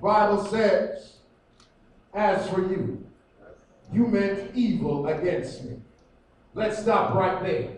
Bible 0.00 0.44
says, 0.44 1.19
as 2.14 2.48
for 2.48 2.60
you, 2.60 3.06
you 3.92 4.06
meant 4.06 4.50
evil 4.54 5.06
against 5.06 5.64
me. 5.64 5.76
Let's 6.54 6.80
stop 6.80 7.14
right 7.14 7.42
there. 7.42 7.68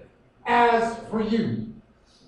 As 0.46 0.98
for 1.10 1.22
you, 1.22 1.72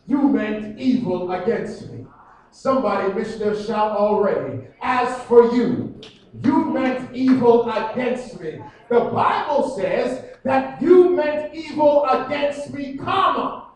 you 0.06 0.28
meant 0.28 0.78
evil 0.78 1.32
against 1.32 1.90
me. 1.90 2.06
Somebody 2.50 3.12
missed 3.12 3.38
their 3.38 3.56
shout 3.56 3.96
already. 3.96 4.66
As 4.80 5.22
for 5.24 5.54
you, 5.54 6.00
you 6.42 6.64
meant 6.66 7.14
evil 7.14 7.70
against 7.70 8.40
me. 8.40 8.60
The 8.88 9.00
Bible 9.00 9.70
says 9.76 10.24
that 10.44 10.80
you 10.80 11.10
meant 11.16 11.54
evil 11.54 12.04
against 12.04 12.72
me, 12.72 12.96
comma. 12.96 13.68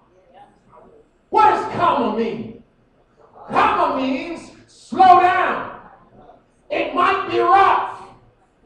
What 1.30 1.50
does 1.50 1.72
comma 1.74 2.16
mean? 2.16 2.62
Comma 3.48 4.00
means 4.00 4.50
slow 4.66 5.20
down. 5.20 5.80
It 6.70 6.94
might 6.94 7.28
be 7.30 7.38
rough, 7.38 7.87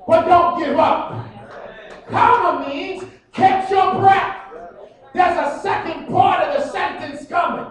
but 0.07 0.25
don't 0.27 0.59
give 0.59 0.79
up. 0.79 1.27
Comma 2.09 2.69
means 2.69 3.05
catch 3.33 3.71
your 3.71 3.95
breath. 4.01 4.39
There's 5.15 5.39
a 5.39 5.61
second 5.63 6.09
part 6.09 6.43
of 6.49 6.55
the 6.63 6.71
sentence 6.71 7.27
coming. 7.29 7.71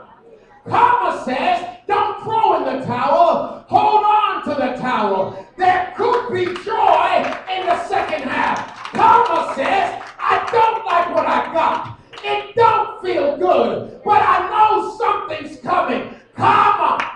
Comma 0.67 1.23
says, 1.25 1.77
don't 1.87 2.23
throw 2.23 2.57
in 2.57 2.79
the 2.79 2.85
towel, 2.85 3.65
hold 3.67 4.03
on 4.03 4.43
to 4.43 4.49
the 4.49 4.81
towel. 4.81 5.47
There 5.57 5.93
could 5.97 6.31
be 6.31 6.45
joy 6.63 7.23
in 7.51 7.65
the 7.65 7.83
second 7.87 8.23
half. 8.29 8.91
Comma 8.91 9.53
says, 9.55 10.03
I 10.19 10.47
don't 10.51 10.85
like 10.85 11.15
what 11.15 11.25
I 11.25 11.53
got. 11.53 11.99
It 12.23 12.55
don't 12.55 13.01
feel 13.01 13.37
good, 13.37 14.01
but 14.03 14.21
I 14.21 14.49
know 14.49 14.95
something's 14.97 15.57
coming. 15.61 16.15
Comma. 16.35 17.11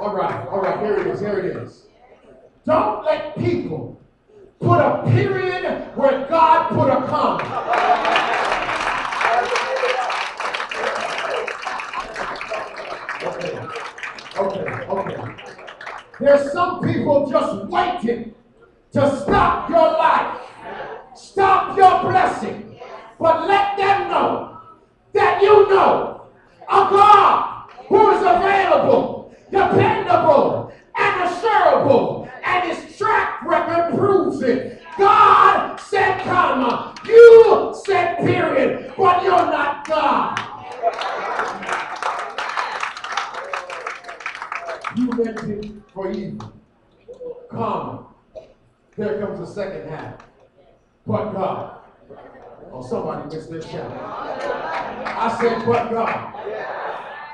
All 0.00 0.14
right, 0.14 0.48
all 0.48 0.60
right, 0.60 0.78
here 0.80 0.98
it 0.98 1.06
is, 1.06 1.20
here 1.20 1.38
it 1.38 1.56
is. 1.56 1.86
Don't 2.66 3.04
let 3.04 3.38
people 3.38 4.00
put 4.58 4.80
a 4.80 5.04
period 5.06 5.92
where 5.96 6.26
God 6.26 6.70
put 6.70 6.90
a 6.90 7.06
comma. 7.06 7.44
Okay, 13.24 13.58
okay, 14.36 14.84
okay. 14.88 15.34
There's 16.20 16.52
some 16.52 16.82
people 16.82 17.30
just 17.30 17.66
waiting 17.68 18.34
to 18.92 19.20
stop 19.20 19.70
your 19.70 19.92
life, 19.92 20.40
stop 21.14 21.76
your 21.76 22.02
blessing, 22.10 22.76
but 23.18 23.46
let 23.46 23.76
them 23.76 24.08
know 24.10 24.60
that 25.12 25.40
you 25.42 25.68
know 25.68 26.26
a 26.62 26.88
God 26.90 27.70
who 27.88 28.10
is 28.10 28.20
available, 28.20 29.34
dependable, 29.50 30.72
and 30.96 31.30
assurable, 31.30 32.28
and 32.44 32.72
his 32.72 32.96
track 32.96 33.42
record 33.44 33.96
proves 33.96 34.42
it. 34.42 34.82
God 34.98 35.76
said 35.80 36.20
comma, 36.22 36.94
you 37.06 37.74
said 37.84 38.18
period, 38.18 38.94
but 38.96 39.22
you're 39.22 39.30
not 39.30 39.86
God. 39.86 40.40
You 44.96 45.06
meant 45.06 45.40
it 45.40 45.72
for 45.92 46.12
evil. 46.12 46.52
Comma. 47.50 48.06
There 48.96 49.20
comes 49.20 49.40
the 49.40 49.46
second 49.46 49.88
half. 49.88 50.20
But 51.04 51.32
God. 51.32 51.80
Oh, 52.72 52.80
somebody 52.80 53.34
missed 53.34 53.50
their 53.50 53.60
shout. 53.60 53.90
I 53.90 55.36
said, 55.40 55.66
but 55.66 55.90
God. 55.90 56.34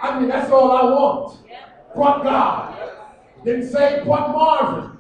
I 0.03 0.19
mean, 0.19 0.31
that's 0.31 0.51
all 0.51 0.73
I 0.73 0.85
want. 0.85 1.39
But 1.95 2.23
God. 2.23 2.93
Didn't 3.45 3.69
say 3.69 4.03
but 4.07 4.31
Marvin. 4.31 4.99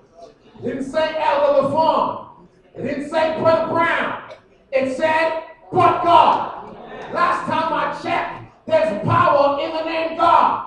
Didn't 0.62 0.84
say 0.84 1.14
Ella 1.16 1.62
LaFawn. 1.62 2.46
It 2.76 2.82
didn't 2.82 3.08
say 3.08 3.40
but 3.42 3.70
Brown. 3.70 4.32
It 4.70 4.96
said 4.98 5.44
but 5.72 6.04
God. 6.04 6.76
Last 7.14 7.46
time 7.46 7.72
I 7.72 7.98
checked, 8.02 8.66
there's 8.66 9.02
power 9.02 9.58
in 9.62 9.72
the 9.72 9.84
name 9.84 10.18
God. 10.18 10.66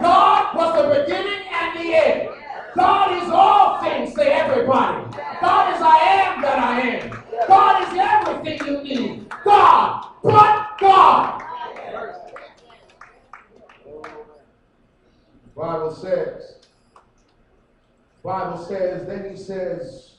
God 0.00 0.56
was 0.56 0.82
the 0.82 1.00
beginning 1.00 1.46
and 1.52 1.78
the 1.78 1.94
end. 1.94 2.28
God 2.74 3.22
is 3.22 3.30
all 3.30 3.82
things 3.82 4.14
to 4.14 4.22
everybody. 4.22 5.04
God 5.40 5.74
is 5.74 5.82
I 5.82 5.98
am 5.98 6.40
that 6.40 6.58
I 6.58 6.80
am. 6.80 7.24
God 7.46 7.82
is 7.82 7.98
everything 7.98 8.66
you 8.66 8.82
need. 8.82 9.28
God, 9.44 10.06
but 10.22 10.78
God. 10.78 11.42
Bible 15.60 15.94
says, 15.94 16.54
Bible 18.24 18.56
says, 18.56 19.06
then 19.06 19.28
he 19.30 19.36
says, 19.36 20.14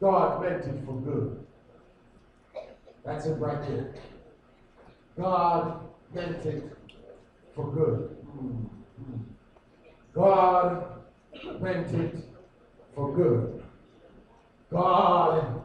God 0.00 0.42
meant 0.42 0.64
it 0.64 0.84
for 0.84 0.94
good. 0.94 1.46
That's 3.04 3.26
it 3.26 3.34
right 3.34 3.62
there. 3.68 3.94
God 5.16 5.80
meant 6.12 6.44
it 6.44 6.76
for 7.54 7.70
good. 7.70 8.16
God 10.12 11.02
meant 11.60 11.94
it 11.94 12.16
for 12.96 13.14
good. 13.14 13.62
God 14.72 15.62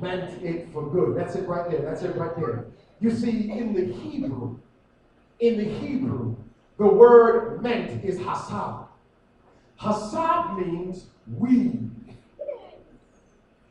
meant 0.00 0.42
it 0.42 0.72
for 0.72 0.88
good. 0.88 1.14
That's 1.14 1.36
it 1.36 1.46
right 1.46 1.70
there. 1.70 1.82
That's 1.82 2.02
it 2.04 2.16
right 2.16 2.34
there. 2.36 2.64
You 3.00 3.10
see, 3.10 3.50
in 3.50 3.74
the 3.74 3.92
Hebrew, 3.92 4.58
in 5.40 5.58
the 5.58 5.64
Hebrew, 5.64 6.34
the 6.78 6.86
word 6.86 7.62
meant 7.62 8.04
is 8.04 8.18
hasab. 8.18 8.86
Hasab 9.80 10.58
means 10.58 11.06
weave. 11.26 11.90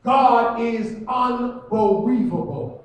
God 0.04 0.62
is 0.62 0.98
unbelievable. 1.08 2.84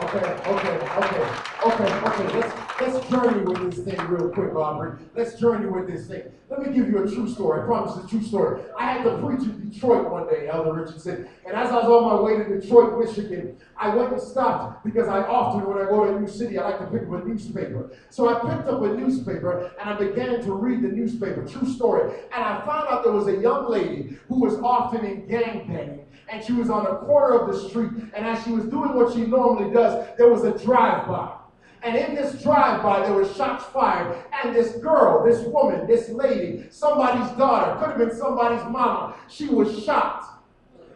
Okay, 0.00 0.18
okay, 0.46 0.78
okay, 0.96 1.28
okay, 1.66 1.92
okay. 2.06 2.38
Let's 2.38 2.67
let's 2.80 3.08
journey 3.08 3.42
with 3.42 3.70
this 3.70 3.84
thing 3.84 4.06
real 4.08 4.28
quick, 4.30 4.54
Aubrey. 4.54 4.98
Let's 5.14 5.38
journey 5.38 5.66
with 5.66 5.88
this 5.88 6.06
thing. 6.06 6.22
Let 6.48 6.62
me 6.62 6.74
give 6.74 6.88
you 6.88 7.02
a 7.02 7.10
true 7.10 7.28
story. 7.28 7.62
I 7.62 7.64
promise 7.64 8.04
a 8.04 8.08
true 8.08 8.22
story. 8.22 8.62
I 8.78 8.92
had 8.92 9.04
to 9.04 9.18
preach 9.18 9.40
in 9.40 9.70
Detroit 9.70 10.10
one 10.10 10.28
day, 10.28 10.48
Elder 10.48 10.72
Richardson, 10.72 11.28
and 11.46 11.56
as 11.56 11.70
I 11.70 11.76
was 11.76 11.84
on 11.86 12.04
my 12.04 12.20
way 12.20 12.36
to 12.36 12.60
Detroit, 12.60 12.98
Michigan, 12.98 13.56
I 13.76 13.94
went 13.94 14.12
and 14.12 14.20
stopped 14.20 14.84
because 14.84 15.08
I 15.08 15.22
often, 15.22 15.68
when 15.68 15.78
I 15.78 15.88
go 15.88 16.04
to 16.04 16.16
a 16.16 16.20
new 16.20 16.28
city, 16.28 16.58
I 16.58 16.70
like 16.70 16.78
to 16.78 16.86
pick 16.86 17.02
up 17.02 17.22
a 17.22 17.24
newspaper. 17.26 17.90
So 18.10 18.28
I 18.28 18.34
picked 18.34 18.68
up 18.68 18.82
a 18.82 18.88
newspaper 18.88 19.72
and 19.80 19.90
I 19.90 19.96
began 19.96 20.40
to 20.42 20.52
read 20.52 20.82
the 20.82 20.88
newspaper. 20.88 21.44
True 21.46 21.68
story. 21.68 22.12
And 22.34 22.44
I 22.44 22.64
found 22.64 22.88
out 22.88 23.04
there 23.04 23.12
was 23.12 23.28
a 23.28 23.36
young 23.36 23.68
lady 23.68 24.18
who 24.28 24.40
was 24.40 24.54
often 24.60 25.04
in 25.04 25.28
gang 25.28 25.66
gangbanging 25.68 26.04
and 26.30 26.44
she 26.44 26.52
was 26.52 26.70
on 26.70 26.84
the 26.84 26.96
corner 26.96 27.38
of 27.38 27.52
the 27.52 27.68
street. 27.68 27.90
And 28.14 28.26
as 28.26 28.42
she 28.44 28.50
was 28.50 28.64
doing 28.64 28.94
what 28.94 29.14
she 29.14 29.20
normally 29.20 29.72
does, 29.72 30.06
there 30.18 30.28
was 30.28 30.44
a 30.44 30.52
drive-by. 30.64 31.37
And 31.82 31.96
in 31.96 32.14
this 32.14 32.42
drive-by, 32.42 33.02
there 33.02 33.12
were 33.12 33.28
shots 33.34 33.64
fired. 33.66 34.16
And 34.32 34.54
this 34.54 34.76
girl, 34.76 35.24
this 35.24 35.46
woman, 35.46 35.86
this 35.86 36.08
lady, 36.08 36.66
somebody's 36.70 37.30
daughter, 37.36 37.78
could 37.78 37.90
have 37.90 37.98
been 37.98 38.16
somebody's 38.16 38.64
mama, 38.64 39.14
she 39.28 39.48
was 39.48 39.84
shot. 39.84 40.24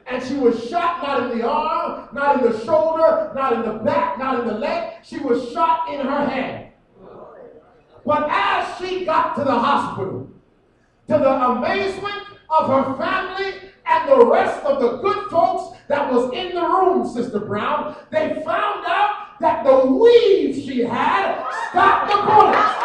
And 0.06 0.22
she 0.22 0.34
was 0.34 0.68
shot 0.68 1.02
not 1.02 1.30
in 1.30 1.38
the 1.38 1.48
arm, 1.48 2.08
not 2.12 2.42
in 2.42 2.50
the 2.50 2.64
shoulder, 2.64 3.30
not 3.34 3.52
in 3.52 3.62
the 3.62 3.78
back, 3.84 4.18
not 4.18 4.40
in 4.40 4.46
the 4.46 4.54
leg. 4.54 4.94
She 5.04 5.18
was 5.18 5.52
shot 5.52 5.88
in 5.88 6.00
her 6.00 6.28
hand. 6.28 6.72
But 8.04 8.28
as 8.28 8.78
she 8.78 9.04
got 9.04 9.36
to 9.36 9.44
the 9.44 9.52
hospital, 9.56 10.28
to 11.06 11.18
the 11.18 11.30
amazement 11.30 12.22
of 12.50 12.68
her 12.68 12.96
family 12.96 13.70
and 13.86 14.08
the 14.08 14.26
rest 14.26 14.64
of 14.64 14.80
the 14.80 14.96
good 14.98 15.30
folks 15.30 15.78
that 15.88 16.12
was 16.12 16.32
in 16.32 16.54
the 16.54 16.62
room, 16.62 17.08
Sister 17.08 17.38
Brown, 17.38 17.96
they 18.10 18.42
found 18.44 18.84
out 18.86 19.21
that 19.42 19.64
the 19.64 19.86
weave 19.86 20.54
she 20.54 20.84
had 20.84 21.34
stopped 21.70 22.06
the 22.08 22.16
bullets. 22.22 22.82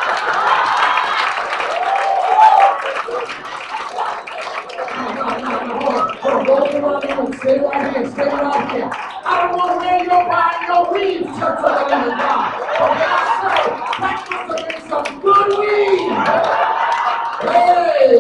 Stay 7.38 7.60
right 7.60 7.96
here, 7.96 8.12
stay 8.12 8.26
right 8.26 8.72
here. 8.72 8.90
I 8.92 9.48
don't 9.48 9.56
want 9.56 9.78
you're 10.04 10.26
buying 10.28 10.66
your 10.68 10.84
weave, 10.92 11.26
Church 11.38 11.60
of 11.60 11.64
the 11.64 11.86
Living 11.86 12.18
God. 12.18 12.52
Say, 13.38 13.62
that 14.02 14.18
must 14.32 14.48
have 14.50 14.68
been 14.68 14.82
some 14.90 15.08
good 15.22 15.50
weave. 15.60 16.10
Hey! 17.54 18.18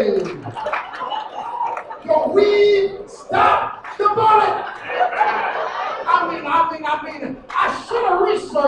Your 2.05 2.21
weave 2.31 3.09
stopped 3.09 3.97
the 3.97 4.05
bullet. 4.05 4.77
I 6.09 6.29
mean, 6.29 6.45
I 6.45 6.69
mean, 6.71 6.83
I 6.85 6.95
mean, 7.03 7.43
I 7.49 7.85
should 7.87 8.07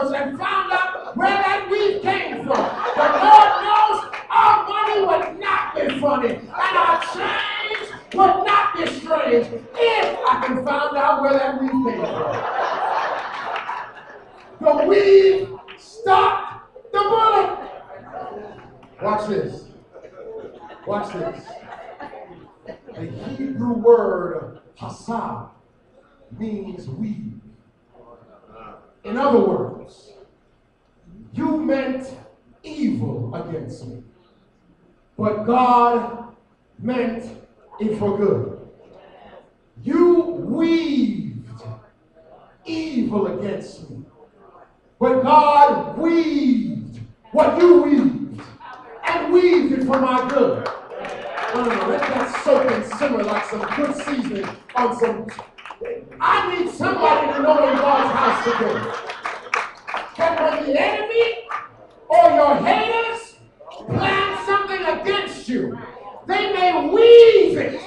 researched 0.01 0.21
and 0.21 0.37
found 0.37 0.71
out 0.71 1.15
where 1.15 1.29
that 1.29 1.69
weave 1.69 2.01
came 2.01 2.37
from. 2.45 2.47
The 2.47 3.03
Lord 3.25 3.49
knows 3.63 3.99
our 4.29 4.67
money 4.67 5.01
would 5.05 5.39
not 5.39 5.75
be 5.75 5.99
funny, 5.99 6.35
and 6.35 6.51
our 6.53 7.01
change 7.13 7.89
would 8.13 8.45
not 8.45 8.75
be 8.75 8.85
strange 8.87 9.47
if 9.75 10.19
I 10.27 10.43
can 10.45 10.65
find 10.65 10.97
out 10.97 11.21
where 11.21 11.33
that 11.33 11.61
weave 11.61 11.71
came 11.71 12.01
from. 12.01 12.35
The 14.61 14.73
weave 14.87 15.49
stopped 15.77 16.73
the 16.91 16.99
bullet. 16.99 17.59
Watch 19.01 19.27
this. 19.29 19.65
Watch 20.85 21.13
this. 21.13 21.45
The 22.93 23.05
Hebrew 23.05 23.73
word 23.73 24.59
hasab 24.79 25.49
means 26.37 26.87
weave. 26.87 27.39
In 29.03 29.17
other 29.17 29.39
words, 29.39 30.13
you 31.33 31.57
meant 31.57 32.13
evil 32.63 33.33
against 33.33 33.87
me, 33.87 34.03
but 35.17 35.43
God 35.43 36.35
meant 36.77 37.23
it 37.79 37.97
for 37.97 38.17
good. 38.17 38.67
You 39.83 40.21
weaved 40.21 41.61
evil 42.65 43.39
against 43.39 43.89
me, 43.89 44.03
but 44.99 45.21
God 45.21 45.97
weaved 45.97 46.99
what 47.31 47.57
you 47.57 47.81
weaved 47.83 48.41
and 49.07 49.33
weaved 49.33 49.73
it 49.73 49.85
for 49.85 49.99
my 49.99 50.27
good. 50.27 50.67
Let 51.55 52.01
that 52.01 52.43
soak 52.43 52.69
and 52.69 52.85
simmer 52.85 53.23
like 53.23 53.45
some 53.45 53.61
good 53.75 53.95
seasoning 53.95 54.49
on 54.75 54.99
some. 54.99 55.27
I 56.21 56.55
need 56.55 56.69
somebody 56.71 57.33
to 57.33 57.41
know 57.41 57.69
in 57.69 57.75
God's 57.77 58.13
house 58.13 58.43
today 58.43 59.09
when 60.39 60.65
the 60.65 60.81
enemy 60.81 61.47
or 62.07 62.31
your 62.31 62.55
haters 62.55 63.35
plan 63.87 64.45
something 64.45 64.81
against 64.81 65.49
you, 65.49 65.77
they 66.27 66.53
may 66.53 66.89
weave 66.89 67.57
it 67.57 67.81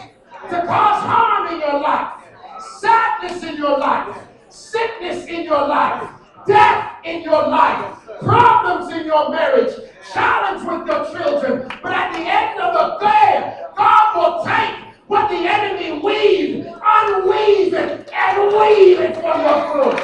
to 0.50 0.66
cause 0.66 1.02
harm 1.04 1.52
in 1.54 1.60
your 1.60 1.80
life, 1.80 2.22
sadness 2.80 3.42
in 3.42 3.56
your 3.56 3.78
life, 3.78 4.16
sickness 4.48 5.26
in 5.26 5.44
your 5.44 5.66
life, 5.66 6.08
death 6.46 6.96
in 7.04 7.22
your 7.22 7.48
life, 7.48 7.96
problems 8.20 8.92
in 8.94 9.06
your 9.06 9.30
marriage, 9.30 9.74
challenge 10.12 10.66
with 10.66 10.86
your 10.86 11.04
children. 11.10 11.68
But 11.82 11.92
at 11.92 12.12
the 12.12 12.20
end 12.20 12.60
of 12.60 12.74
the 12.74 13.06
day, 13.06 13.64
God 13.76 14.16
will 14.16 14.44
take 14.44 14.91
what 15.12 15.28
the 15.28 15.36
enemy 15.36 16.00
weaved, 16.00 16.66
unweave 16.66 17.74
it, 17.74 18.10
and 18.14 18.46
weave 18.56 18.98
it 18.98 19.14
for 19.16 19.36
your 19.44 19.60
good. 19.74 20.00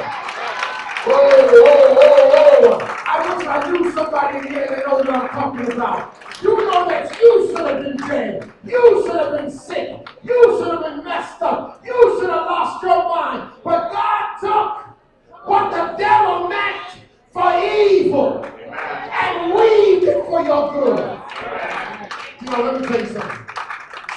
Whoa, 1.01 1.47
whoa, 1.49 1.95
whoa, 1.95 2.67
whoa. 2.67 2.77
I 3.07 3.35
wish 3.35 3.47
I 3.47 3.71
knew 3.71 3.91
somebody 3.91 4.47
here 4.47 4.67
that 4.69 4.85
knows 4.85 5.07
what 5.07 5.15
I'm 5.15 5.29
talking 5.29 5.71
about. 5.71 6.13
You 6.43 6.55
know 6.57 6.87
that 6.87 7.19
you 7.19 7.47
should 7.47 7.65
have 7.65 7.81
been 7.81 7.97
dead. 8.07 8.53
You 8.63 9.03
should 9.03 9.15
have 9.15 9.31
been 9.31 9.49
sick. 9.49 10.07
You 10.23 10.57
should 10.59 10.73
have 10.73 10.81
been 10.81 11.03
messed 11.03 11.41
up. 11.41 11.83
You 11.83 12.17
should 12.19 12.29
have 12.29 12.45
lost 12.45 12.83
your 12.83 13.03
mind. 13.09 13.51
But 13.63 13.91
God 13.91 14.39
took 14.39 15.47
what 15.47 15.71
the 15.71 15.97
devil 15.97 16.47
meant 16.49 16.85
for 17.33 17.49
evil 17.57 18.45
and 18.45 19.55
weaved 19.55 20.03
it 20.03 20.23
for 20.27 20.43
your 20.43 20.71
good. 20.71 21.19
You 22.41 22.51
know, 22.51 22.61
let 22.61 22.79
me 22.79 22.87
tell 22.87 22.99
you 22.99 23.07
something. 23.07 23.68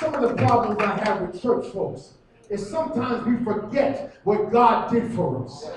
Some 0.02 0.16
of 0.16 0.22
the 0.22 0.34
problems 0.34 0.80
I 0.80 1.04
have 1.04 1.20
with 1.20 1.40
church 1.40 1.66
folks 1.72 2.14
is 2.50 2.68
sometimes 2.68 3.24
we 3.24 3.36
forget 3.44 4.16
what 4.24 4.50
God 4.50 4.90
did 4.90 5.12
for 5.12 5.44
us. 5.44 5.70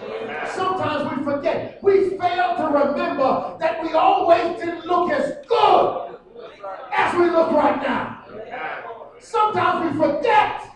Sometimes 0.52 1.16
we 1.16 1.24
forget. 1.24 1.78
We 1.84 2.18
fail 2.18 2.56
to 2.58 2.64
remember 2.64 3.56
that 3.60 3.84
we 3.84 3.94
always 3.94 4.60
didn't 4.60 4.84
look 4.88 5.12
as 5.12 5.46
good 5.48 6.18
as 6.92 7.14
we 7.14 7.30
look 7.30 7.52
right 7.52 7.80
now. 7.84 8.26
Sometimes 9.20 9.94
we 9.94 10.02
forget 10.02 10.76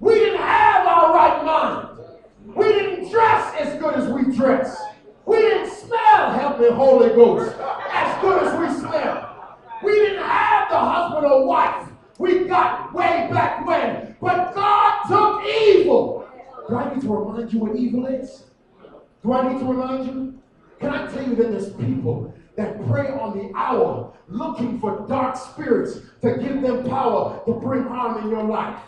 we 0.00 0.14
didn't 0.14 0.40
have 0.40 0.84
our 0.84 1.14
right 1.14 1.44
mind. 1.44 2.00
We 2.46 2.64
didn't 2.64 3.12
dress 3.12 3.54
as 3.60 3.80
good 3.80 3.94
as 3.94 4.08
we 4.08 4.34
dress. 4.34 4.76
We 5.24 5.36
didn't 5.36 5.70
smell, 5.70 6.32
help 6.32 6.58
me, 6.58 6.68
Holy 6.70 7.10
Ghost, 7.10 7.56
as 7.92 8.20
good 8.20 8.42
as 8.42 8.58
we 8.58 8.80
smell. 8.80 9.56
We 9.84 9.92
didn't 9.92 10.24
have 10.24 10.68
the 10.68 10.78
husband 10.80 11.26
or 11.26 11.46
wife 11.46 11.87
we 12.18 12.44
got 12.44 12.92
way 12.92 13.28
back 13.30 13.66
when. 13.66 14.16
But 14.20 14.54
God 14.54 15.02
took 15.08 15.46
evil. 15.46 16.28
Do 16.68 16.76
I 16.76 16.92
need 16.92 17.02
to 17.02 17.16
remind 17.16 17.52
you 17.52 17.60
what 17.60 17.76
evil 17.76 18.06
is? 18.06 18.44
Do 19.22 19.32
I 19.32 19.52
need 19.52 19.60
to 19.60 19.64
remind 19.64 20.06
you? 20.06 20.38
Can 20.80 20.90
I 20.90 21.10
tell 21.10 21.26
you 21.26 21.34
that 21.36 21.50
there's 21.50 21.72
people 21.74 22.34
that 22.56 22.86
pray 22.88 23.08
on 23.08 23.38
the 23.38 23.56
hour 23.56 24.12
looking 24.28 24.78
for 24.80 25.06
dark 25.08 25.36
spirits 25.36 26.00
to 26.22 26.38
give 26.38 26.60
them 26.62 26.88
power 26.88 27.40
to 27.46 27.52
bring 27.54 27.84
harm 27.84 28.22
in 28.22 28.30
your 28.30 28.44
life? 28.44 28.80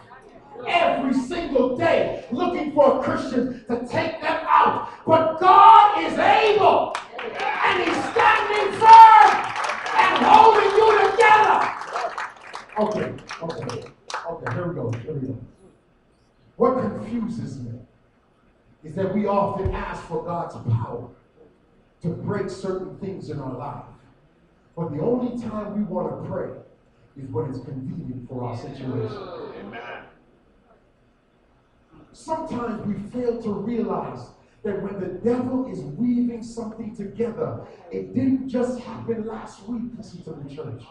Every 0.66 1.14
single 1.14 1.76
day 1.76 2.26
looking 2.30 2.72
for 2.72 2.98
a 2.98 3.02
Christian 3.02 3.64
to 3.68 3.86
take 3.88 4.20
them 4.20 4.40
out. 4.46 4.90
But 5.06 5.40
God 5.40 6.04
is 6.04 6.18
able 6.18 6.94
and 7.18 7.82
He's 7.82 8.04
standing 8.10 8.72
firm 8.78 9.30
and 9.96 10.24
holding 10.24 10.70
you 10.76 11.10
together. 11.10 11.80
Okay, 12.80 13.12
okay, 13.42 13.84
okay, 14.30 14.54
here 14.54 14.68
we 14.68 14.74
go, 14.74 14.90
here 14.90 15.12
we 15.12 15.26
go. 15.28 15.38
What 16.56 16.80
confuses 16.80 17.60
me 17.60 17.78
is 18.82 18.94
that 18.94 19.14
we 19.14 19.26
often 19.26 19.74
ask 19.74 20.02
for 20.04 20.24
God's 20.24 20.54
power 20.72 21.10
to 22.00 22.08
break 22.08 22.48
certain 22.48 22.96
things 22.96 23.28
in 23.28 23.38
our 23.38 23.52
life. 23.52 23.84
But 24.74 24.92
the 24.92 25.02
only 25.02 25.38
time 25.42 25.76
we 25.76 25.82
want 25.82 26.22
to 26.22 26.30
pray 26.30 26.52
is 27.22 27.28
when 27.28 27.50
it's 27.50 27.62
convenient 27.62 28.26
for 28.26 28.44
our 28.44 28.56
situation. 28.56 29.28
Amen. 29.58 30.04
Sometimes 32.12 32.86
we 32.86 32.94
fail 33.10 33.42
to 33.42 33.52
realize 33.52 34.20
that 34.62 34.80
when 34.82 34.98
the 34.98 35.18
devil 35.18 35.70
is 35.70 35.80
weaving 35.80 36.42
something 36.42 36.96
together, 36.96 37.60
it 37.90 38.14
didn't 38.14 38.48
just 38.48 38.80
happen 38.80 39.26
last 39.26 39.68
week, 39.68 39.82
listen 39.98 40.22
to 40.22 40.30
the 40.30 40.54
church. 40.54 40.82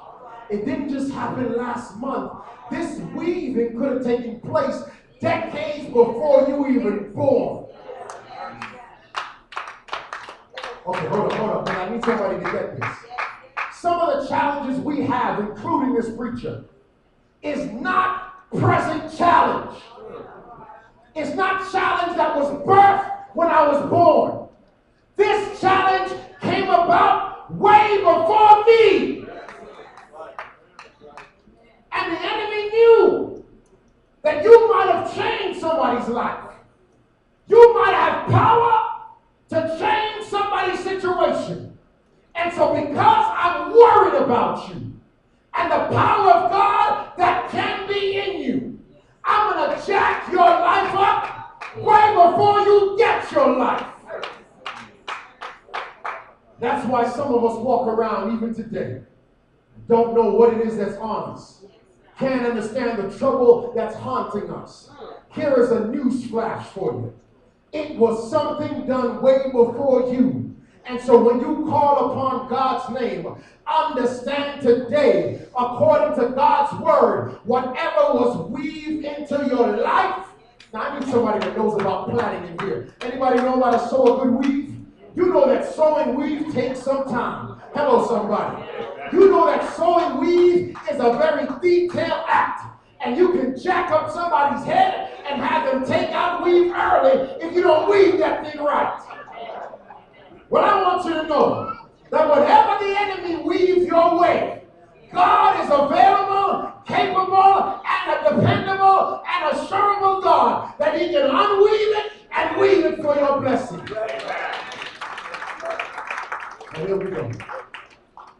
It 0.49 0.65
didn't 0.65 0.89
just 0.89 1.11
happen 1.11 1.55
last 1.55 1.97
month. 1.97 2.31
This 2.71 2.99
weaving 3.15 3.77
could 3.77 3.97
have 3.97 4.03
taken 4.03 4.39
place 4.41 4.81
decades 5.21 5.85
before 5.87 6.45
you 6.47 6.67
even 6.67 7.11
born. 7.13 7.65
Okay, 10.87 11.07
hold 11.07 11.31
on, 11.31 11.37
hold 11.37 11.49
on. 11.51 11.65
But 11.65 11.77
I 11.77 11.89
need 11.89 12.03
somebody 12.03 12.43
to 12.43 12.51
get 12.51 12.79
this. 12.79 12.89
Some 13.73 13.99
of 13.99 14.21
the 14.21 14.27
challenges 14.27 14.79
we 14.83 15.01
have, 15.03 15.39
including 15.39 15.93
this 15.93 16.09
preacher, 16.15 16.65
is 17.43 17.71
not 17.71 18.49
present 18.49 19.15
challenge. 19.15 19.79
It's 21.15 21.35
not 21.35 21.71
challenge 21.71 22.17
that 22.17 22.35
was 22.35 22.49
birthed 22.65 23.35
when 23.35 23.49
I 23.49 23.67
was 23.67 23.89
born. 23.89 24.47
This 25.15 25.61
challenge 25.61 26.11
came 26.41 26.69
about 26.69 27.53
way 27.55 27.97
before 27.97 28.63
me. 28.65 29.18
The 32.09 32.19
enemy 32.19 32.69
knew 32.69 33.45
that 34.23 34.43
you 34.43 34.67
might 34.73 34.89
have 34.91 35.15
changed 35.15 35.59
somebody's 35.59 36.09
life. 36.09 36.55
You 37.45 37.73
might 37.75 37.93
have 37.93 38.27
power 38.27 38.89
to 39.49 39.77
change 39.79 40.25
somebody's 40.25 40.83
situation. 40.83 41.77
And 42.33 42.51
so, 42.53 42.73
because 42.73 43.25
I'm 43.37 43.71
worried 43.71 44.23
about 44.23 44.69
you 44.69 44.91
and 45.53 45.71
the 45.71 45.95
power 45.95 46.31
of 46.31 46.51
God 46.51 47.11
that 47.17 47.51
can 47.51 47.87
be 47.87 48.17
in 48.17 48.41
you. 48.41 48.79
I'm 49.23 49.53
going 49.53 49.79
to 49.79 49.85
jack 49.85 50.31
your 50.31 50.39
life 50.39 50.95
up 50.95 51.77
way 51.77 52.15
before 52.15 52.61
you 52.61 52.95
get 52.97 53.31
your 53.31 53.55
life. 53.55 53.85
That's 56.59 56.87
why 56.87 57.07
some 57.07 57.33
of 57.35 57.43
us 57.45 57.57
walk 57.57 57.87
around 57.87 58.35
even 58.35 58.53
today, 58.55 59.01
don't 59.87 60.15
know 60.15 60.31
what 60.31 60.55
it 60.55 60.67
is 60.67 60.77
that's 60.77 60.97
on 60.97 61.35
us, 61.35 61.63
can't 62.19 62.45
understand 62.45 62.99
the 62.99 63.17
trouble 63.17 63.71
that's 63.73 63.95
haunting 63.95 64.51
us. 64.51 64.89
Here 65.33 65.55
is 65.57 65.71
a 65.71 65.87
news 65.87 66.25
flash 66.25 66.67
for 66.67 66.91
you. 66.91 67.13
It 67.71 67.97
was 67.97 68.29
something 68.29 68.85
done 68.85 69.21
way 69.21 69.43
before 69.45 70.11
you. 70.13 70.55
And 70.85 70.99
so 70.99 71.23
when 71.23 71.39
you 71.39 71.65
call 71.69 72.11
upon 72.11 72.49
God's 72.49 72.99
name, 72.99 73.27
understand 73.67 74.61
today, 74.61 75.45
according 75.57 76.19
to 76.19 76.33
God's 76.33 76.81
word, 76.81 77.39
whatever 77.43 78.13
was 78.13 78.49
weaved 78.49 79.05
into 79.05 79.45
your 79.47 79.77
life. 79.77 80.25
Now 80.73 80.81
I 80.81 80.99
need 80.99 81.07
somebody 81.09 81.39
that 81.45 81.55
knows 81.55 81.79
about 81.79 82.09
planting 82.09 82.51
in 82.51 82.59
here. 82.67 82.93
Anybody 83.01 83.37
know 83.37 83.61
how 83.61 83.71
to 83.71 83.87
sow 83.87 84.19
a 84.19 84.25
good 84.25 84.33
weave? 84.33 84.75
You 85.15 85.27
know 85.27 85.47
that 85.47 85.73
sowing 85.73 86.15
weave 86.15 86.53
takes 86.53 86.81
some 86.81 87.05
time. 87.05 87.61
Hello, 87.73 88.05
somebody. 88.07 88.63
You 89.11 89.29
know 89.29 89.47
that 89.47 89.75
sewing 89.75 90.19
weave 90.19 90.77
is 90.91 90.99
a 90.99 91.13
very 91.13 91.47
detailed 91.61 92.25
act. 92.27 92.65
And 93.01 93.17
you 93.17 93.31
can 93.31 93.57
jack 93.57 93.91
up 93.91 94.11
somebody's 94.11 94.65
head 94.65 95.11
and 95.27 95.41
have 95.41 95.71
them 95.71 95.85
take 95.85 96.09
out 96.09 96.43
weave 96.43 96.71
early 96.71 97.31
if 97.41 97.55
you 97.55 97.63
don't 97.63 97.89
weave 97.89 98.19
that 98.19 98.45
thing 98.45 98.61
right. 98.61 99.01
Well, 100.49 100.63
I 100.63 100.81
want 100.83 101.05
you 101.05 101.13
to 101.13 101.27
know 101.27 101.77
that 102.11 102.27
whatever 102.27 102.83
the 102.83 102.99
enemy 102.99 103.43
weaves 103.43 103.85
your 103.85 104.19
way, 104.19 104.63
God 105.13 105.63
is 105.63 105.69
available, 105.71 106.73
capable, 106.85 107.81
and 107.87 108.11
a 108.11 108.35
dependable 108.35 109.23
and 109.27 109.57
assurable 109.57 110.21
God 110.21 110.73
that 110.77 110.99
He 110.99 111.07
can 111.07 111.29
unweave 111.29 111.97
it 111.97 112.11
and 112.35 112.59
weave 112.59 112.85
it 112.85 113.01
for 113.01 113.15
your 113.15 113.39
blessing. 113.39 113.79
And 116.75 116.87
here 116.87 116.97
we 116.97 117.11
go. 117.11 117.68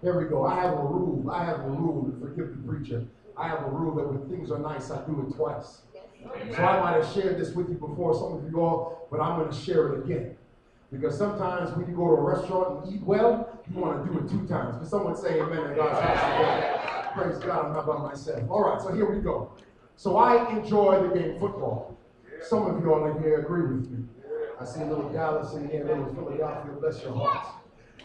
Here 0.02 0.18
we 0.18 0.30
go. 0.30 0.46
I 0.46 0.56
have 0.62 0.74
a 0.74 0.82
rule. 0.82 1.30
I 1.30 1.44
have 1.44 1.60
a 1.60 1.70
rule. 1.70 2.14
Forgive 2.22 2.52
the 2.52 2.68
preacher. 2.68 3.06
I 3.36 3.48
have 3.48 3.64
a 3.66 3.70
rule 3.70 3.96
that 3.96 4.08
when 4.08 4.30
things 4.30 4.52
are 4.52 4.60
nice, 4.60 4.92
I 4.92 5.06
do 5.06 5.28
it 5.28 5.36
twice. 5.36 5.82
So 6.56 6.64
I 6.64 6.82
might 6.82 7.04
have 7.04 7.14
shared 7.14 7.40
this 7.40 7.54
with 7.54 7.70
you 7.70 7.76
before, 7.76 8.14
some 8.14 8.34
of 8.34 8.52
you 8.52 8.60
all, 8.60 9.08
but 9.10 9.22
I'm 9.22 9.40
going 9.40 9.50
to 9.52 9.56
share 9.56 9.94
it 9.94 10.04
again. 10.06 10.36
Because 10.92 11.18
sometimes 11.18 11.72
when 11.78 11.88
you 11.88 11.96
go 11.96 12.08
to 12.08 12.14
a 12.14 12.22
restaurant 12.22 12.86
and 12.86 12.96
eat 12.96 13.04
well, 13.04 13.62
you 13.72 13.80
want 13.80 14.06
to 14.06 14.12
do 14.12 14.20
it 14.20 14.30
two 14.30 14.48
times. 14.48 14.78
Can 14.78 14.86
someone 14.86 15.16
say 15.16 15.40
amen 15.40 15.72
in 15.72 15.76
God's 15.76 16.00
house? 16.00 17.14
Praise 17.14 17.38
God, 17.38 17.66
I'm 17.68 17.74
not 17.74 17.86
by 17.88 17.98
myself. 17.98 18.44
All 18.50 18.64
right, 18.64 18.82
so 18.82 18.94
here 18.94 19.10
we 19.10 19.22
go. 19.22 19.52
So 19.96 20.18
I 20.18 20.58
enjoy 20.58 21.08
the 21.08 21.20
game 21.20 21.40
football. 21.40 21.96
Some 22.42 22.66
of 22.66 22.82
you 22.82 22.94
all 22.94 23.06
in 23.06 23.22
here 23.22 23.40
agree 23.40 23.62
with 23.62 23.90
me. 23.90 24.06
I 24.60 24.66
see 24.66 24.82
a 24.82 24.86
little 24.86 25.10
Dallas 25.10 25.54
in 25.54 25.70
here, 25.70 25.86
a 25.86 25.96
little 25.96 26.14
Philadelphia, 26.14 26.72
bless 26.80 27.02
your 27.02 27.14
hearts. 27.14 27.59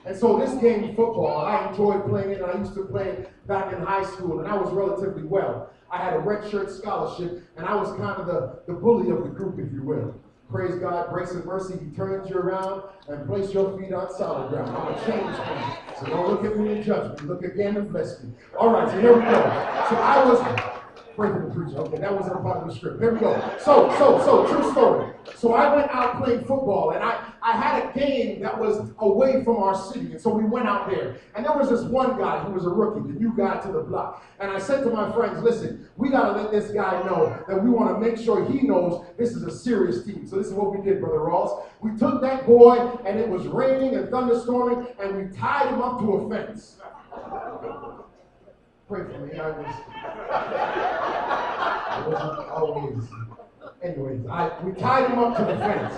And 0.06 0.16
so 0.16 0.38
this 0.38 0.54
game 0.60 0.88
football, 0.88 1.38
I 1.38 1.68
enjoyed 1.68 2.06
playing 2.06 2.30
it. 2.30 2.42
I 2.42 2.58
used 2.58 2.74
to 2.74 2.84
play 2.84 3.08
it 3.08 3.46
back 3.46 3.72
in 3.72 3.80
high 3.80 4.04
school, 4.04 4.40
and 4.40 4.48
I 4.48 4.56
was 4.56 4.70
relatively 4.72 5.22
well. 5.22 5.70
I 5.90 5.98
had 5.98 6.14
a 6.14 6.18
red 6.18 6.50
shirt 6.50 6.70
scholarship, 6.70 7.42
and 7.56 7.66
I 7.66 7.74
was 7.74 7.88
kind 7.96 8.20
of 8.20 8.26
the, 8.26 8.60
the 8.66 8.72
bully 8.72 9.10
of 9.10 9.22
the 9.22 9.30
group, 9.30 9.58
if 9.58 9.72
you 9.72 9.82
will. 9.82 10.14
Praise 10.50 10.74
God, 10.76 11.08
grace 11.10 11.30
and 11.30 11.44
mercy. 11.44 11.74
He 11.82 11.96
turns 11.96 12.28
you 12.28 12.36
around 12.36 12.82
and 13.08 13.26
place 13.26 13.52
your 13.52 13.78
feet 13.78 13.92
on 13.92 14.12
solid 14.14 14.50
ground. 14.50 14.76
I'm 14.76 14.94
a 14.94 15.06
change 15.06 15.38
man. 15.38 15.78
So 15.98 16.06
don't 16.06 16.28
look 16.28 16.44
at 16.44 16.56
me 16.58 16.72
in 16.72 16.82
judgment. 16.82 17.22
me. 17.22 17.28
Look 17.28 17.44
again 17.44 17.76
and 17.76 17.90
bless 17.90 18.22
me. 18.22 18.30
All 18.58 18.70
right, 18.70 18.88
so 18.88 19.00
here 19.00 19.14
we 19.14 19.22
go. 19.22 19.30
So 19.30 19.96
I 19.96 20.24
was 20.24 20.73
For 21.14 21.28
the 21.28 21.54
preacher. 21.54 21.78
Okay, 21.78 21.98
that 21.98 22.12
wasn't 22.12 22.36
a 22.36 22.40
part 22.40 22.62
of 22.62 22.68
the 22.68 22.74
script. 22.74 23.00
Here 23.00 23.14
we 23.14 23.20
go. 23.20 23.40
So, 23.60 23.88
so, 23.98 24.18
so, 24.24 24.48
true 24.48 24.68
story. 24.72 25.12
So 25.36 25.54
I 25.54 25.74
went 25.74 25.88
out 25.92 26.22
playing 26.22 26.40
football, 26.40 26.90
and 26.90 27.04
I, 27.04 27.32
I 27.40 27.52
had 27.52 27.84
a 27.84 27.98
game 27.98 28.42
that 28.42 28.58
was 28.58 28.90
away 28.98 29.44
from 29.44 29.58
our 29.58 29.76
city, 29.76 30.12
and 30.12 30.20
so 30.20 30.30
we 30.30 30.44
went 30.44 30.66
out 30.66 30.90
there. 30.90 31.16
And 31.36 31.44
there 31.44 31.56
was 31.56 31.70
this 31.70 31.82
one 31.82 32.18
guy 32.18 32.40
who 32.40 32.52
was 32.52 32.66
a 32.66 32.68
rookie, 32.68 33.00
the 33.12 33.18
new 33.18 33.32
guy 33.36 33.60
to 33.60 33.70
the 33.70 33.82
block. 33.82 34.24
And 34.40 34.50
I 34.50 34.58
said 34.58 34.82
to 34.82 34.90
my 34.90 35.12
friends, 35.12 35.40
listen, 35.40 35.88
we 35.96 36.10
got 36.10 36.32
to 36.32 36.42
let 36.42 36.50
this 36.50 36.72
guy 36.72 37.00
know 37.04 37.38
that 37.46 37.62
we 37.62 37.70
want 37.70 37.94
to 37.94 38.00
make 38.00 38.18
sure 38.18 38.44
he 38.50 38.62
knows 38.62 39.06
this 39.16 39.30
is 39.30 39.44
a 39.44 39.56
serious 39.56 40.04
team. 40.04 40.26
So 40.26 40.34
this 40.36 40.48
is 40.48 40.52
what 40.52 40.76
we 40.76 40.82
did, 40.82 41.00
Brother 41.00 41.20
Ross. 41.20 41.64
We 41.80 41.96
took 41.96 42.22
that 42.22 42.44
boy, 42.44 42.76
and 43.06 43.20
it 43.20 43.28
was 43.28 43.46
raining 43.46 43.94
and 43.94 44.08
thunderstorming, 44.08 44.98
and 44.98 45.16
we 45.16 45.36
tied 45.36 45.68
him 45.68 45.80
up 45.80 46.00
to 46.00 46.12
a 46.12 46.28
fence. 46.28 46.78
Pray 48.94 49.12
for 49.12 49.18
me. 49.26 49.36
I 49.36 49.50
was. 49.50 49.66
I 51.90 52.04
wasn't 52.06 52.48
always. 52.48 53.02
Anyways, 53.82 54.24
I 54.30 54.62
we 54.62 54.70
tied 54.80 55.10
him 55.10 55.18
up 55.18 55.36
to 55.36 55.44
the 55.44 55.58
fence, 55.58 55.94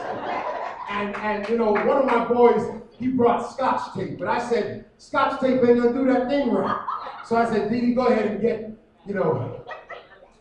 and 0.88 1.14
and 1.16 1.46
you 1.46 1.58
know 1.58 1.72
one 1.72 1.98
of 1.98 2.06
my 2.06 2.24
boys 2.24 2.62
he 2.98 3.08
brought 3.08 3.52
scotch 3.52 3.94
tape, 3.94 4.18
but 4.18 4.28
I 4.28 4.38
said 4.48 4.86
scotch 4.96 5.38
tape 5.42 5.62
ain't 5.62 5.82
gonna 5.82 5.92
do 5.92 6.06
that 6.10 6.30
thing 6.30 6.50
right. 6.50 7.22
So 7.26 7.36
I 7.36 7.44
said, 7.44 7.70
Dee, 7.70 7.92
go 7.92 8.06
ahead 8.06 8.30
and 8.30 8.40
get 8.40 8.70
you 9.06 9.12
know 9.12 9.62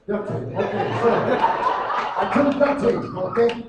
duct 0.08 0.30
tape. 0.30 0.38
Okay, 0.38 1.00
so 1.02 1.10
I 1.12 2.32
took 2.34 2.58
duct 2.58 2.80
tape. 2.80 3.04
Okay. 3.04 3.66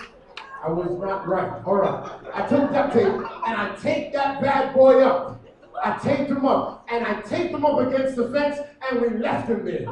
I 0.64 0.70
was 0.70 0.96
not 1.00 1.26
right. 1.26 1.60
All 1.66 1.74
right. 1.74 2.08
I 2.32 2.46
took 2.46 2.70
duct 2.70 2.92
tape 2.92 3.06
and 3.06 3.26
I 3.60 3.76
take 3.82 4.12
that 4.12 4.40
bad 4.40 4.74
boy 4.74 5.02
up. 5.02 5.35
I 5.82 5.98
taped 5.98 6.30
him 6.30 6.44
up 6.44 6.86
and 6.90 7.06
I 7.06 7.20
taped 7.22 7.54
him 7.54 7.64
up 7.64 7.78
against 7.80 8.16
the 8.16 8.30
fence 8.30 8.58
and 8.90 9.00
we 9.00 9.08
left 9.18 9.48
him 9.48 9.64
there. 9.64 9.86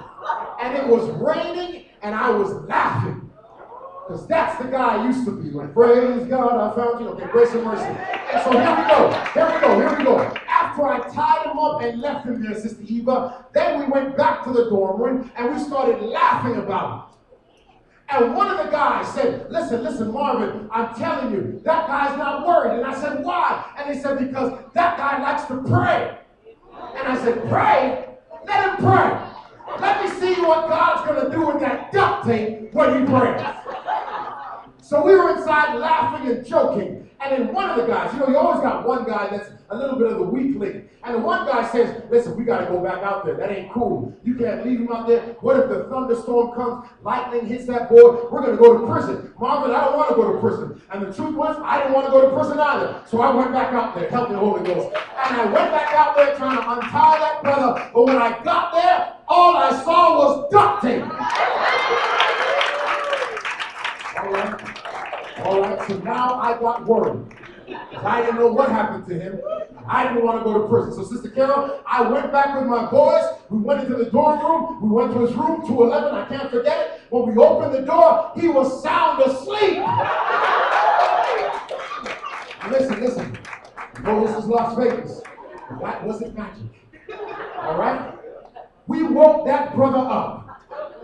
And 0.61 0.77
it 0.77 0.87
was 0.87 1.09
raining 1.11 1.87
and 2.03 2.14
I 2.14 2.31
was 2.31 2.53
laughing. 2.68 3.31
Because 4.07 4.27
that's 4.27 4.62
the 4.62 4.68
guy 4.68 4.97
I 4.97 5.07
used 5.07 5.25
to 5.25 5.31
be. 5.31 5.51
Like, 5.51 5.73
praise 5.73 6.27
God, 6.27 6.61
I 6.61 6.75
found 6.77 7.01
you. 7.01 7.09
Okay, 7.11 7.27
grace 7.33 7.53
and 7.53 7.64
mercy. 7.64 7.85
And 7.85 8.42
so 8.42 8.51
here 8.51 8.77
we 8.77 8.88
go. 8.88 9.11
Here 9.33 9.47
we 9.47 9.61
go. 9.61 9.79
Here 9.79 9.99
we 9.99 10.05
go. 10.05 10.18
After 10.47 10.87
I 10.87 11.09
tied 11.09 11.47
him 11.51 11.59
up 11.59 11.83
and 11.83 12.01
left 12.01 12.27
him 12.27 12.42
there, 12.42 12.55
Sister 12.55 12.83
Eva, 12.87 13.47
then 13.55 13.81
we 13.81 13.87
went 13.87 14.16
back 14.16 14.44
to 14.44 14.53
the 14.53 14.68
dorm 14.68 15.01
room 15.01 15.33
and 15.37 15.55
we 15.55 15.59
started 15.62 16.03
laughing 16.03 16.57
about 16.57 17.09
it. 17.09 17.13
And 18.09 18.35
one 18.35 18.49
of 18.49 18.64
the 18.64 18.71
guys 18.71 19.12
said, 19.14 19.51
Listen, 19.51 19.83
listen, 19.83 20.12
Marvin, 20.12 20.69
I'm 20.71 20.95
telling 20.95 21.33
you, 21.33 21.61
that 21.64 21.87
guy's 21.87 22.17
not 22.19 22.47
worried. 22.47 22.79
And 22.79 22.87
I 22.87 23.01
said, 23.01 23.25
Why? 23.25 23.64
And 23.79 23.95
he 23.95 24.01
said, 24.01 24.19
Because 24.19 24.59
that 24.75 24.97
guy 24.97 25.23
likes 25.23 25.45
to 25.45 25.57
pray. 25.62 26.19
And 26.97 27.09
I 27.09 27.17
said, 27.25 27.49
Pray? 27.49 28.07
Let 28.47 28.69
him 28.69 28.85
pray. 28.85 29.35
Let 29.81 30.05
me 30.05 30.21
see 30.21 30.40
what 30.43 30.69
God's 30.69 31.09
going 31.09 31.25
to 31.25 31.37
do 31.37 31.47
with 31.47 31.61
that 31.61 31.93
duct 31.93 32.27
tape 32.27 32.73
when 32.73 33.01
he 33.01 33.07
prays. 33.07 33.43
So 34.83 35.05
we 35.05 35.14
were 35.17 35.31
inside 35.31 35.77
laughing 35.79 36.31
and 36.31 36.47
joking. 36.47 37.04
And 37.20 37.33
then 37.33 37.55
one 37.55 37.70
of 37.70 37.77
the 37.77 37.87
guys, 37.87 38.12
you 38.12 38.20
know, 38.20 38.29
you 38.29 38.37
always 38.37 38.61
got 38.61 38.87
one 38.87 39.05
guy 39.05 39.29
that's 39.31 39.48
a 39.70 39.77
little 39.77 39.98
bit 39.98 40.12
of 40.12 40.18
the 40.18 40.24
weak 40.24 40.57
link. 40.57 40.90
And 41.05 41.14
the 41.14 41.18
one 41.18 41.46
guy 41.46 41.70
says, 41.70 42.03
listen, 42.11 42.37
we 42.37 42.44
got 42.44 42.61
to 42.61 42.66
go 42.66 42.81
back 42.83 43.03
out 43.03 43.24
there. 43.24 43.35
That 43.35 43.50
ain't 43.50 43.72
cool. 43.72 44.16
You 44.24 44.35
can't 44.35 44.64
leave 44.64 44.81
him 44.81 44.90
out 44.92 45.07
there. 45.07 45.20
What 45.40 45.59
if 45.59 45.68
the 45.68 45.85
thunderstorm 45.85 46.55
comes, 46.55 46.88
lightning 47.03 47.46
hits 47.46 47.66
that 47.66 47.88
boy? 47.88 48.29
We're 48.31 48.40
going 48.40 48.50
to 48.50 48.57
go 48.57 48.79
to 48.79 48.87
prison. 48.87 49.33
Marvin, 49.38 49.74
I 49.74 49.85
don't 49.85 49.96
want 49.96 50.09
to 50.11 50.14
go 50.14 50.33
to 50.33 50.38
prison. 50.38 50.83
And 50.92 51.03
the 51.03 51.12
truth 51.12 51.35
was, 51.35 51.57
I 51.62 51.79
didn't 51.79 51.92
want 51.94 52.07
to 52.07 52.12
go 52.12 52.29
to 52.29 52.35
prison 52.35 52.59
either. 52.59 53.03
So 53.07 53.20
I 53.20 53.35
went 53.35 53.53
back 53.53 53.72
out 53.72 53.94
there, 53.94 54.09
help 54.11 54.29
the 54.29 54.38
Holy 54.38 54.62
Ghost. 54.64 54.96
And 55.27 55.37
I 55.40 55.44
went 55.44 55.70
back 55.72 55.94
out 55.94 56.16
there 56.16 56.35
trying 56.37 56.57
to 56.57 56.70
untie 56.70 57.18
that 57.18 57.42
brother. 57.42 57.90
But 57.92 58.05
when 58.07 58.16
I 58.16 58.42
got 58.42 58.72
there, 58.72 59.14
all 59.29 59.57
I 59.57 59.83
saw 59.83 60.18
was 60.18 60.50
duct 60.50 60.83
tape. 60.83 61.05
All 64.20 64.33
right. 64.33 64.73
All 65.42 65.61
right. 65.61 65.88
So 65.88 65.99
now 65.99 66.35
I 66.35 66.58
got 66.58 66.87
worried. 66.87 67.27
I 67.96 68.23
didn't 68.23 68.37
know 68.37 68.52
what 68.52 68.71
happened 68.71 69.06
to 69.06 69.15
him. 69.15 69.40
I 69.87 70.04
didn't 70.04 70.25
want 70.25 70.38
to 70.38 70.44
go 70.44 70.63
to 70.63 70.69
prison. 70.69 70.94
So, 70.94 71.04
Sister 71.04 71.31
Carol, 71.31 71.81
I 71.87 72.02
went 72.02 72.33
back 72.33 72.58
with 72.58 72.67
my 72.67 72.90
boys. 72.90 73.25
We 73.50 73.58
went 73.58 73.83
into 73.83 73.96
the 73.96 74.11
dorm 74.11 74.40
room. 74.40 74.83
We 74.83 74.88
went 74.88 75.13
to 75.13 75.21
his 75.21 75.35
room, 75.35 75.67
211. 75.67 76.15
I 76.15 76.25
can't 76.27 76.50
forget 76.50 76.79
it. 76.79 77.00
When 77.11 77.27
we 77.27 77.37
opened 77.42 77.75
the 77.75 77.83
door, 77.83 78.33
he 78.35 78.48
was 78.48 78.83
sound 78.83 79.23
asleep. 79.23 79.79
listen, 82.71 83.00
listen. 83.00 83.38
No, 84.02 84.27
this 84.27 84.37
is 84.37 84.46
Las 84.46 84.77
Vegas. 84.79 85.21
That 85.81 86.04
wasn't 86.04 86.37
magic. 86.37 86.65
All 87.58 87.79
right? 87.79 88.15
We 88.87 89.02
woke 89.02 89.46
that 89.46 89.75
brother 89.75 89.98
up 89.98 90.61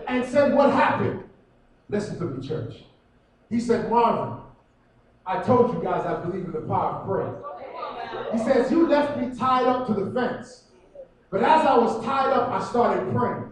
and 0.07 0.25
said, 0.25 0.53
What 0.53 0.71
happened? 0.71 1.23
Listen 1.89 2.17
to 2.19 2.25
me, 2.25 2.47
church. 2.47 2.83
He 3.51 3.59
said, 3.59 3.89
Marvin, 3.89 4.41
I 5.25 5.43
told 5.43 5.75
you 5.75 5.83
guys 5.83 6.05
I 6.05 6.21
believe 6.21 6.45
in 6.45 6.53
the 6.53 6.61
power 6.61 6.95
of 6.95 7.05
prayer. 7.05 8.31
He 8.31 8.37
says, 8.39 8.71
You 8.71 8.87
left 8.87 9.19
me 9.19 9.35
tied 9.37 9.67
up 9.67 9.87
to 9.87 9.93
the 9.93 10.09
fence. 10.11 10.63
But 11.29 11.43
as 11.43 11.65
I 11.65 11.77
was 11.77 12.03
tied 12.03 12.31
up, 12.31 12.49
I 12.49 12.63
started 12.65 13.13
praying. 13.13 13.51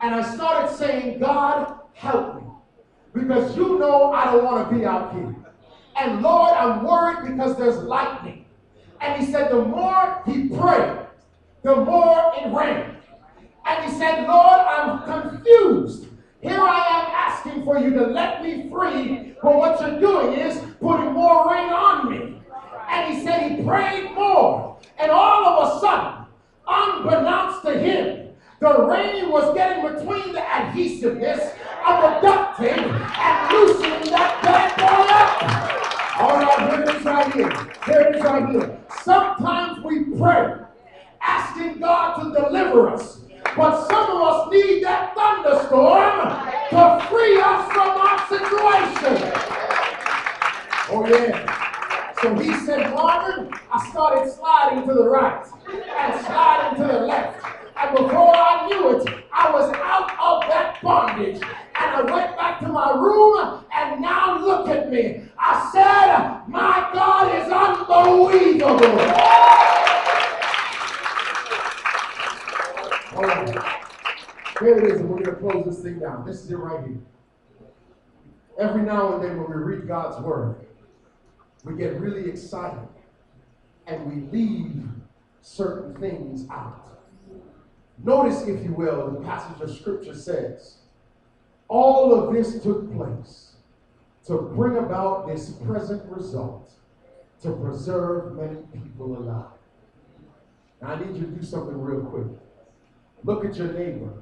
And 0.00 0.14
I 0.14 0.34
started 0.34 0.76
saying, 0.76 1.20
God, 1.20 1.78
help 1.94 2.36
me. 2.36 2.42
Because 3.14 3.56
you 3.56 3.78
know 3.78 4.12
I 4.12 4.32
don't 4.32 4.44
want 4.44 4.68
to 4.68 4.76
be 4.76 4.84
out 4.84 5.14
here. 5.14 5.34
And 5.96 6.20
Lord, 6.20 6.52
I'm 6.52 6.84
worried 6.84 7.30
because 7.30 7.56
there's 7.56 7.78
lightning. 7.84 8.46
And 9.00 9.24
he 9.24 9.30
said, 9.30 9.50
the 9.50 9.64
more 9.64 10.22
he 10.26 10.48
prayed, 10.48 10.98
the 11.62 11.76
more 11.76 12.32
it 12.36 12.52
rained. 12.52 12.96
And 13.66 13.84
he 13.84 13.98
said, 13.98 14.26
Lord, 14.26 14.60
I'm 14.60 15.30
confused. 15.30 16.06
Here 16.42 16.58
I 16.58 16.86
am 16.88 17.06
asking 17.14 17.62
for 17.64 17.78
you 17.78 17.90
to 17.90 18.06
let 18.08 18.42
me 18.42 18.68
free, 18.68 19.36
but 19.40 19.54
what 19.56 19.80
you're 19.80 20.00
doing 20.00 20.36
is 20.40 20.58
putting 20.80 21.12
more 21.12 21.48
rain 21.48 21.70
on 21.70 22.10
me. 22.10 22.42
And 22.90 23.14
he 23.14 23.22
said 23.22 23.52
he 23.52 23.62
prayed 23.62 24.10
more. 24.12 24.76
And 24.98 25.12
all 25.12 25.46
of 25.46 25.76
a 25.76 25.80
sudden, 25.80 26.26
unbeknownst 26.66 27.62
to 27.62 27.78
him, 27.78 28.30
the 28.58 28.82
rain 28.82 29.30
was 29.30 29.54
getting 29.54 29.84
between 29.86 30.32
the 30.32 30.42
adhesiveness 30.42 31.52
of 31.86 32.02
the 32.02 32.20
duct 32.20 32.58
tape 32.58 32.76
and 32.76 33.52
loosening 33.52 34.10
that 34.10 34.42
bad 34.42 34.76
boy 34.82 35.12
up. 35.14 36.22
All 36.22 36.36
right, 36.38 36.70
here 36.70 36.82
it 36.82 36.96
is 36.96 37.04
right 37.04 37.32
here. 37.32 37.50
Here 37.86 38.00
it 38.00 38.16
is 38.16 38.22
right 38.22 38.48
here. 38.50 38.78
Sometimes 39.04 39.84
we 39.84 40.04
pray, 40.18 40.54
asking 41.20 41.78
God 41.78 42.20
to 42.20 42.40
deliver 42.40 42.90
us. 42.90 43.21
But 43.56 43.86
some 43.86 44.10
of 44.10 44.22
us 44.22 44.50
need 44.50 44.82
that 44.82 45.14
thunderstorm 45.14 46.20
to 46.70 47.06
free 47.08 47.38
us 47.38 47.70
from 47.72 47.90
our 48.00 48.18
situation. 48.26 49.20
Oh, 50.88 51.06
yeah. 51.06 52.12
So 52.22 52.34
he 52.36 52.54
said, 52.64 52.94
Marvin, 52.94 53.52
I 53.70 53.90
started 53.90 54.32
sliding 54.32 54.86
to 54.86 54.94
the 54.94 55.06
right 55.08 55.44
and 55.68 56.24
sliding 56.24 56.80
to 56.80 56.92
the 56.92 57.00
left. 57.00 57.44
And 57.76 57.96
before 57.96 58.34
I 58.34 58.68
knew 58.68 58.96
it, 58.96 59.24
I 59.32 59.50
was 59.50 59.70
out 59.74 60.10
of 60.18 60.48
that 60.48 60.78
bondage. 60.82 61.36
And 61.36 61.44
I 61.74 62.02
went 62.02 62.36
back 62.36 62.60
to 62.60 62.68
my 62.68 62.92
room, 62.92 63.64
and 63.74 64.00
now 64.00 64.38
look 64.38 64.68
at 64.68 64.90
me. 64.90 65.24
I 65.38 65.68
said, 65.72 66.48
My 66.48 66.88
God 66.94 67.34
is 67.36 67.52
unbelievable. 67.52 69.42
All 73.22 73.28
right. 73.28 73.54
Here 74.58 74.78
it 74.78 74.84
is, 74.90 75.00
and 75.00 75.08
we're 75.08 75.22
going 75.22 75.36
to 75.36 75.40
close 75.40 75.64
this 75.64 75.84
thing 75.84 76.00
down. 76.00 76.26
This 76.26 76.42
is 76.42 76.50
it 76.50 76.56
right 76.56 76.84
here. 76.84 76.98
Every 78.58 78.82
now 78.82 79.14
and 79.14 79.22
then, 79.22 79.40
when 79.40 79.48
we 79.48 79.56
read 79.62 79.86
God's 79.86 80.20
word, 80.24 80.56
we 81.62 81.76
get 81.76 82.00
really 82.00 82.28
excited 82.28 82.88
and 83.86 84.06
we 84.06 84.36
leave 84.36 84.88
certain 85.40 85.94
things 86.00 86.48
out. 86.50 86.98
Notice, 88.02 88.42
if 88.48 88.64
you 88.64 88.72
will, 88.72 89.12
the 89.12 89.20
passage 89.20 89.60
of 89.60 89.70
scripture 89.70 90.16
says, 90.16 90.78
all 91.68 92.12
of 92.12 92.34
this 92.34 92.60
took 92.60 92.92
place 92.92 93.52
to 94.26 94.38
bring 94.38 94.78
about 94.78 95.28
this 95.28 95.50
present 95.64 96.02
result, 96.10 96.72
to 97.40 97.52
preserve 97.52 98.34
many 98.34 98.56
people 98.72 99.16
alive. 99.16 99.46
Now, 100.80 100.88
I 100.88 101.04
need 101.04 101.14
you 101.14 101.26
to 101.26 101.30
do 101.30 101.42
something 101.44 101.80
real 101.80 102.00
quick. 102.00 102.26
Look 103.24 103.44
at 103.44 103.56
your 103.56 103.72
neighbor 103.72 104.12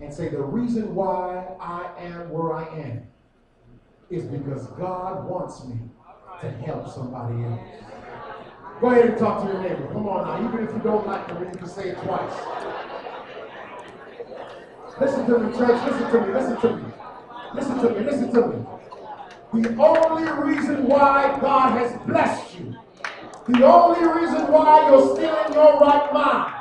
and 0.00 0.12
say, 0.12 0.28
The 0.28 0.40
reason 0.40 0.94
why 0.94 1.46
I 1.60 1.90
am 1.98 2.30
where 2.30 2.54
I 2.54 2.68
am 2.78 3.06
is 4.10 4.24
because 4.24 4.66
God 4.68 5.28
wants 5.28 5.64
me 5.64 5.76
to 6.40 6.50
help 6.50 6.88
somebody 6.92 7.44
else. 7.44 7.60
Go 8.80 8.90
ahead 8.90 9.06
and 9.06 9.18
talk 9.18 9.42
to 9.42 9.52
your 9.52 9.62
neighbor. 9.62 9.88
Come 9.92 10.06
on 10.08 10.26
now. 10.26 10.48
Even 10.48 10.66
if 10.66 10.74
you 10.74 10.80
don't 10.80 11.06
like 11.06 11.26
them, 11.28 11.42
you 11.42 11.58
can 11.58 11.66
say 11.66 11.88
it 11.90 11.98
twice. 12.02 12.34
Listen 15.00 15.26
to 15.26 15.38
me, 15.38 15.56
church. 15.56 15.82
Listen 15.86 16.10
to 16.10 16.26
me. 16.26 16.32
Listen 16.34 16.60
to 16.60 16.76
me. 16.76 16.92
Listen 17.54 17.78
to 17.78 17.90
me. 17.90 18.04
Listen 18.04 18.32
to 18.32 18.46
me. 18.48 18.66
The 19.62 19.82
only 19.82 20.52
reason 20.52 20.86
why 20.86 21.38
God 21.40 21.78
has 21.78 21.98
blessed 22.06 22.58
you, 22.58 22.74
the 23.48 23.64
only 23.64 24.20
reason 24.20 24.52
why 24.52 24.90
you're 24.90 25.14
still 25.14 25.46
in 25.46 25.52
your 25.54 25.78
right 25.78 26.12
mind, 26.12 26.55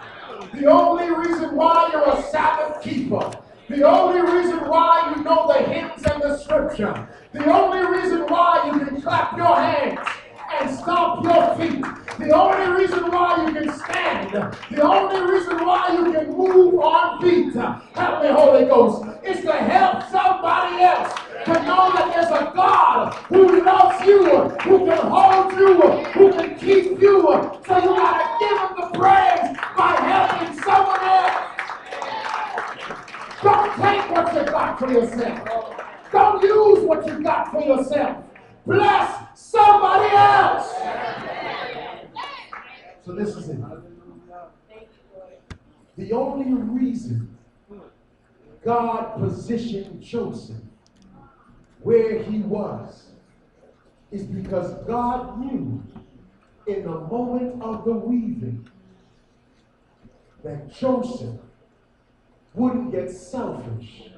the 0.55 0.65
only 0.67 1.09
reason 1.11 1.55
why 1.55 1.89
you're 1.91 2.09
a 2.09 2.21
Sabbath 2.23 2.81
keeper, 2.81 3.31
the 3.69 3.83
only 3.83 4.21
reason 4.21 4.67
why 4.69 5.13
you 5.15 5.23
know 5.23 5.47
the 5.47 5.63
hymns 5.63 6.03
and 6.05 6.21
the 6.21 6.37
scripture, 6.37 7.07
the 7.33 7.45
only 7.45 7.85
reason 7.97 8.21
why 8.27 8.71
you 8.71 8.85
can 8.85 9.01
clap 9.01 9.35
your 9.37 9.55
hands 9.55 9.99
and 10.53 10.77
stomp 10.77 11.23
your 11.23 11.55
feet, 11.55 11.83
the 12.19 12.33
only 12.33 12.81
reason 12.81 13.11
why 13.11 13.45
you 13.45 13.53
can 13.53 13.77
stand, 13.77 14.31
the 14.71 14.81
only 14.81 15.33
reason 15.33 15.65
why 15.65 15.93
you 15.93 16.11
can 16.11 16.31
move 16.37 16.75
on 16.75 17.21
feet, 17.21 17.53
help 17.53 18.23
me, 18.23 18.29
Holy 18.29 18.65
Ghost, 18.65 19.05
is 19.23 19.41
to 19.41 19.51
help 19.51 20.03
somebody 20.09 20.83
else 20.83 21.24
to 21.45 21.53
know 21.63 21.91
that 21.93 22.11
there's 22.11 22.31
a 22.31 22.51
God 22.55 23.13
who 23.29 23.63
loves 23.63 24.03
you, 24.05 24.25
who 24.63 24.85
can 24.85 24.97
hold 24.97 25.53
you, 25.53 25.79
who 26.13 26.31
can 26.33 26.57
keep 26.57 26.99
you. 26.99 27.21
So 27.67 27.77
you 27.77 27.89
gotta 27.95 28.25
give 28.39 28.57
him 28.57 28.71
the 28.79 28.87
praise 28.97 29.55
by 29.77 29.95
helping 30.09 30.53
someone 30.63 31.03
else. 31.03 31.45
Don't 33.43 33.69
take 33.75 34.09
what 34.09 34.33
you 34.33 34.43
got 34.51 34.79
for 34.79 34.91
yourself. 34.91 35.39
Don't 36.11 36.41
use 36.41 36.79
what 36.79 37.05
you 37.05 37.21
got 37.21 37.51
for 37.51 37.61
yourself. 37.61 38.23
Bless 38.65 39.39
somebody 39.39 40.15
else. 40.15 40.73
So 43.05 43.11
this 43.13 43.35
is 43.35 43.49
it. 43.49 43.59
The 45.95 46.11
only 46.11 46.51
reason 46.53 47.37
God 48.63 49.19
positioned 49.19 50.01
Joseph 50.01 50.64
where 51.85 52.23
he 52.23 52.39
was 52.39 53.09
is 54.11 54.23
because 54.23 54.73
God 54.87 55.39
knew 55.39 55.83
in 56.65 56.81
the 56.81 56.89
moment 56.89 57.61
of 57.61 57.85
the 57.85 57.91
weaving 57.91 58.67
that 60.43 60.73
Joseph 60.73 61.39
wouldn't 62.55 62.91
get 62.91 63.11
selfish 63.11 64.09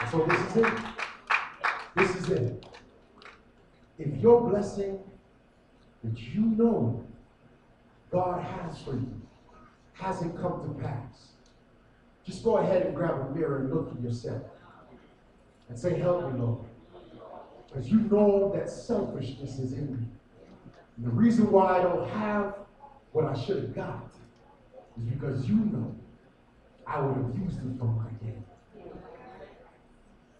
And 0.00 0.10
so 0.10 0.24
this 0.24 0.40
is 0.40 0.56
it. 0.56 0.72
This 1.94 2.16
is 2.16 2.30
it. 2.30 2.66
If 3.98 4.16
your 4.16 4.48
blessing 4.48 4.98
that 6.02 6.18
you 6.18 6.40
know 6.40 7.04
God 8.10 8.42
has 8.42 8.80
for 8.80 8.94
you 8.94 9.20
hasn't 9.92 10.40
come 10.40 10.62
to 10.62 10.82
pass, 10.82 11.35
just 12.26 12.42
go 12.42 12.58
ahead 12.58 12.82
and 12.82 12.94
grab 12.94 13.20
a 13.20 13.34
mirror 13.34 13.58
and 13.58 13.72
look 13.72 13.92
at 13.92 14.02
yourself 14.02 14.42
and 15.68 15.78
say, 15.78 15.98
Help 15.98 16.32
me, 16.32 16.40
Lord. 16.40 16.58
Because 17.68 17.90
you 17.90 18.00
know 18.00 18.52
that 18.54 18.68
selfishness 18.68 19.58
is 19.58 19.72
in 19.72 19.92
me. 19.92 20.06
And 20.96 21.06
the 21.06 21.10
reason 21.10 21.50
why 21.50 21.78
I 21.78 21.82
don't 21.82 22.08
have 22.10 22.54
what 23.12 23.26
I 23.26 23.38
should 23.38 23.56
have 23.56 23.74
got 23.74 24.10
is 24.98 25.04
because 25.04 25.48
you 25.48 25.56
know 25.56 25.94
I 26.86 27.00
would 27.00 27.16
have 27.16 27.38
used 27.38 27.58
it 27.58 27.78
for 27.78 27.84
my 27.84 28.08
gain. 28.22 28.44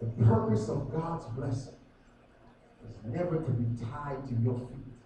The 0.01 0.25
purpose 0.25 0.69
of 0.69 0.91
God's 0.91 1.25
blessing 1.35 1.73
is 2.87 2.95
never 3.05 3.37
to 3.37 3.51
be 3.51 3.85
tied 3.85 4.27
to 4.27 4.33
your 4.35 4.55
feet, 4.55 4.96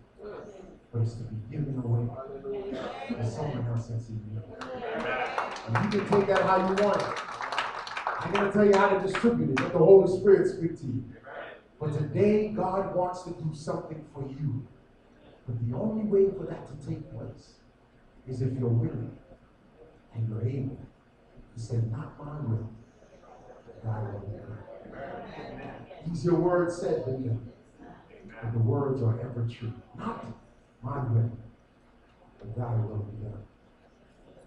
but 0.92 1.02
it's 1.02 1.14
to 1.14 1.24
be 1.24 1.36
given 1.50 1.82
away 1.84 2.08
to 3.16 3.30
someone 3.30 3.66
else 3.68 3.88
that's 3.88 4.10
in 4.10 4.16
need. 4.16 4.42
And 5.68 5.94
you 5.94 6.00
can 6.02 6.10
take 6.10 6.28
that 6.28 6.42
how 6.42 6.58
you 6.58 6.84
want 6.84 7.02
it. 7.02 7.08
I'm 8.20 8.32
going 8.34 8.46
to 8.46 8.52
tell 8.52 8.66
you 8.66 8.76
how 8.76 8.90
to 8.90 9.08
distribute 9.08 9.52
it. 9.52 9.60
Let 9.62 9.72
the 9.72 9.80
Holy 9.80 10.08
Spirit 10.20 10.48
speak 10.48 10.80
to 10.82 10.86
you. 10.86 11.04
But 11.80 11.94
today, 11.94 12.50
God 12.50 12.94
wants 12.96 13.24
to 13.24 13.32
do 13.32 13.50
something 13.54 14.06
for 14.14 14.28
you. 14.28 14.68
But 15.48 15.68
the 15.68 15.76
only 15.76 16.06
way 16.06 16.30
for 16.30 16.46
that 16.46 16.68
to 16.68 16.88
take 16.88 17.12
place 17.12 17.54
is 18.28 18.42
if 18.42 18.54
you're 18.54 18.70
willing 18.70 19.18
and 20.14 20.30
you're 20.30 20.48
able 20.48 20.78
to 21.56 21.60
say, 21.60 21.78
Not 21.90 22.24
my 22.24 22.40
will, 22.42 22.70
but 23.66 23.84
thy 23.84 24.00
will. 24.02 24.42
These 26.08 26.26
your 26.26 26.36
words 26.36 26.78
said 26.78 27.08
me, 27.08 27.32
and 28.44 28.54
the 28.54 28.60
words 28.60 29.02
are 29.02 29.20
ever 29.20 29.48
true. 29.50 29.74
Not 29.98 30.26
my 30.84 31.00
will, 31.10 31.32
but 32.40 32.56
thy 32.56 32.76
will 32.76 32.98
be 32.98 33.24
done. 33.24 33.44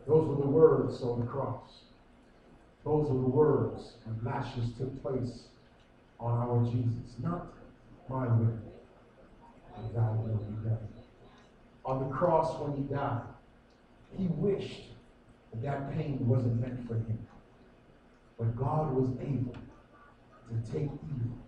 Those 0.06 0.28
were 0.28 0.42
the 0.42 0.50
words 0.50 1.02
on 1.02 1.20
the 1.20 1.26
cross. 1.26 1.84
Those 2.84 3.08
were 3.08 3.20
the 3.20 3.28
words 3.28 3.94
when 4.04 4.24
lashes 4.24 4.70
took 4.76 5.02
place 5.02 5.44
on 6.20 6.38
our 6.38 6.64
Jesus. 6.64 7.14
Not 7.22 7.46
my 8.08 8.26
will, 8.26 8.58
but 9.74 9.94
thy 9.94 10.10
will 10.10 10.36
be 10.36 10.68
done. 10.68 10.88
On 11.84 12.08
the 12.08 12.14
cross 12.14 12.60
when 12.60 12.76
he 12.76 12.82
died, 12.82 13.22
he 14.16 14.26
wished 14.26 14.82
that 15.52 15.62
that 15.62 15.94
pain 15.94 16.18
wasn't 16.20 16.60
meant 16.60 16.86
for 16.86 16.94
him. 16.94 17.18
But 18.38 18.56
God 18.56 18.94
was 18.94 19.08
able 19.20 19.54
to 19.54 20.72
take 20.72 20.90
evil, 20.90 21.38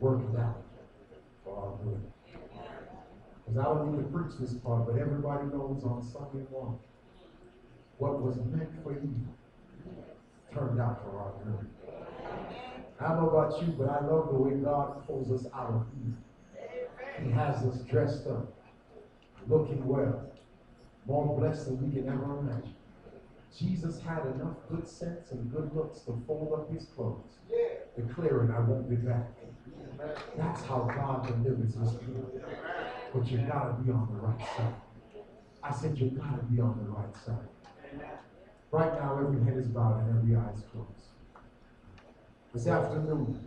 work 0.00 0.20
it 0.32 0.38
out 0.38 0.62
for 1.44 1.56
our 1.56 1.84
good. 1.84 2.11
Because 3.44 3.58
I 3.58 3.64
don't 3.64 3.92
need 3.92 4.02
to 4.02 4.08
preach 4.08 4.38
this 4.40 4.54
part, 4.54 4.86
but 4.86 4.98
everybody 4.98 5.44
knows 5.46 5.82
on 5.84 6.02
Sunday 6.02 6.46
morning 6.50 6.78
what 7.98 8.22
was 8.22 8.36
meant 8.36 8.70
for 8.82 8.92
you 8.92 9.14
turned 10.52 10.80
out 10.80 11.02
for 11.02 11.18
our 11.18 11.32
good. 11.44 11.66
I 13.00 13.08
don't 13.08 13.22
know 13.22 13.30
about 13.30 13.60
you, 13.60 13.68
but 13.78 13.88
I 13.88 14.00
love 14.04 14.28
the 14.28 14.38
way 14.38 14.54
God 14.56 15.06
pulls 15.06 15.30
us 15.32 15.50
out 15.52 15.70
of 15.70 15.86
evil. 15.98 16.18
He 17.22 17.30
has 17.30 17.64
us 17.64 17.80
dressed 17.82 18.26
up, 18.26 18.52
looking 19.48 19.86
well, 19.86 20.22
more 21.06 21.38
blessed 21.38 21.66
than 21.66 21.82
we 21.82 22.00
can 22.00 22.08
ever 22.08 22.38
imagine. 22.38 22.74
Jesus 23.58 24.00
had 24.00 24.24
enough 24.34 24.56
good 24.70 24.88
sense 24.88 25.30
and 25.32 25.52
good 25.52 25.74
looks 25.74 26.00
to 26.00 26.18
fold 26.26 26.52
up 26.54 26.72
his 26.72 26.86
clothes, 26.86 27.38
declaring, 27.96 28.50
I 28.50 28.60
won't 28.60 28.88
be 28.88 28.96
back. 28.96 29.28
That's 30.36 30.62
how 30.62 30.80
God 30.80 31.26
delivers 31.26 31.74
his 31.74 31.92
people. 32.00 32.30
But 33.14 33.30
you 33.30 33.38
gotta 33.38 33.74
be 33.74 33.90
on 33.92 34.08
the 34.10 34.20
right 34.26 34.48
side. 34.56 34.74
I 35.62 35.72
said 35.72 35.98
you 35.98 36.10
gotta 36.10 36.42
be 36.44 36.60
on 36.60 36.78
the 36.82 36.90
right 36.90 37.14
side. 37.24 37.48
Right 38.70 38.92
now, 38.94 39.18
every 39.18 39.44
head 39.44 39.58
is 39.58 39.68
bowed 39.68 40.00
and 40.00 40.18
every 40.18 40.34
eye 40.34 40.50
is 40.54 40.62
closed. 40.72 40.88
This 42.54 42.66
afternoon, 42.66 43.38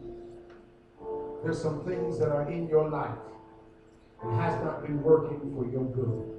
there's 1.44 1.60
some 1.60 1.84
things 1.84 2.20
that 2.20 2.30
are 2.30 2.48
in 2.50 2.68
your 2.68 2.90
life 2.90 3.18
that 4.24 4.34
has 4.34 4.64
not 4.64 4.84
been 4.84 5.02
working 5.02 5.40
for 5.56 5.66
your 5.68 5.86
good. 5.86 6.36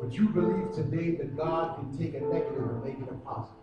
But 0.00 0.14
you 0.18 0.28
believe 0.30 0.72
today 0.72 1.16
that 1.16 1.36
God 1.36 1.76
can 1.76 1.96
take 1.96 2.14
a 2.14 2.20
negative 2.20 2.70
and 2.70 2.82
make 2.82 2.98
it 2.98 3.08
a 3.10 3.14
positive. 3.28 3.56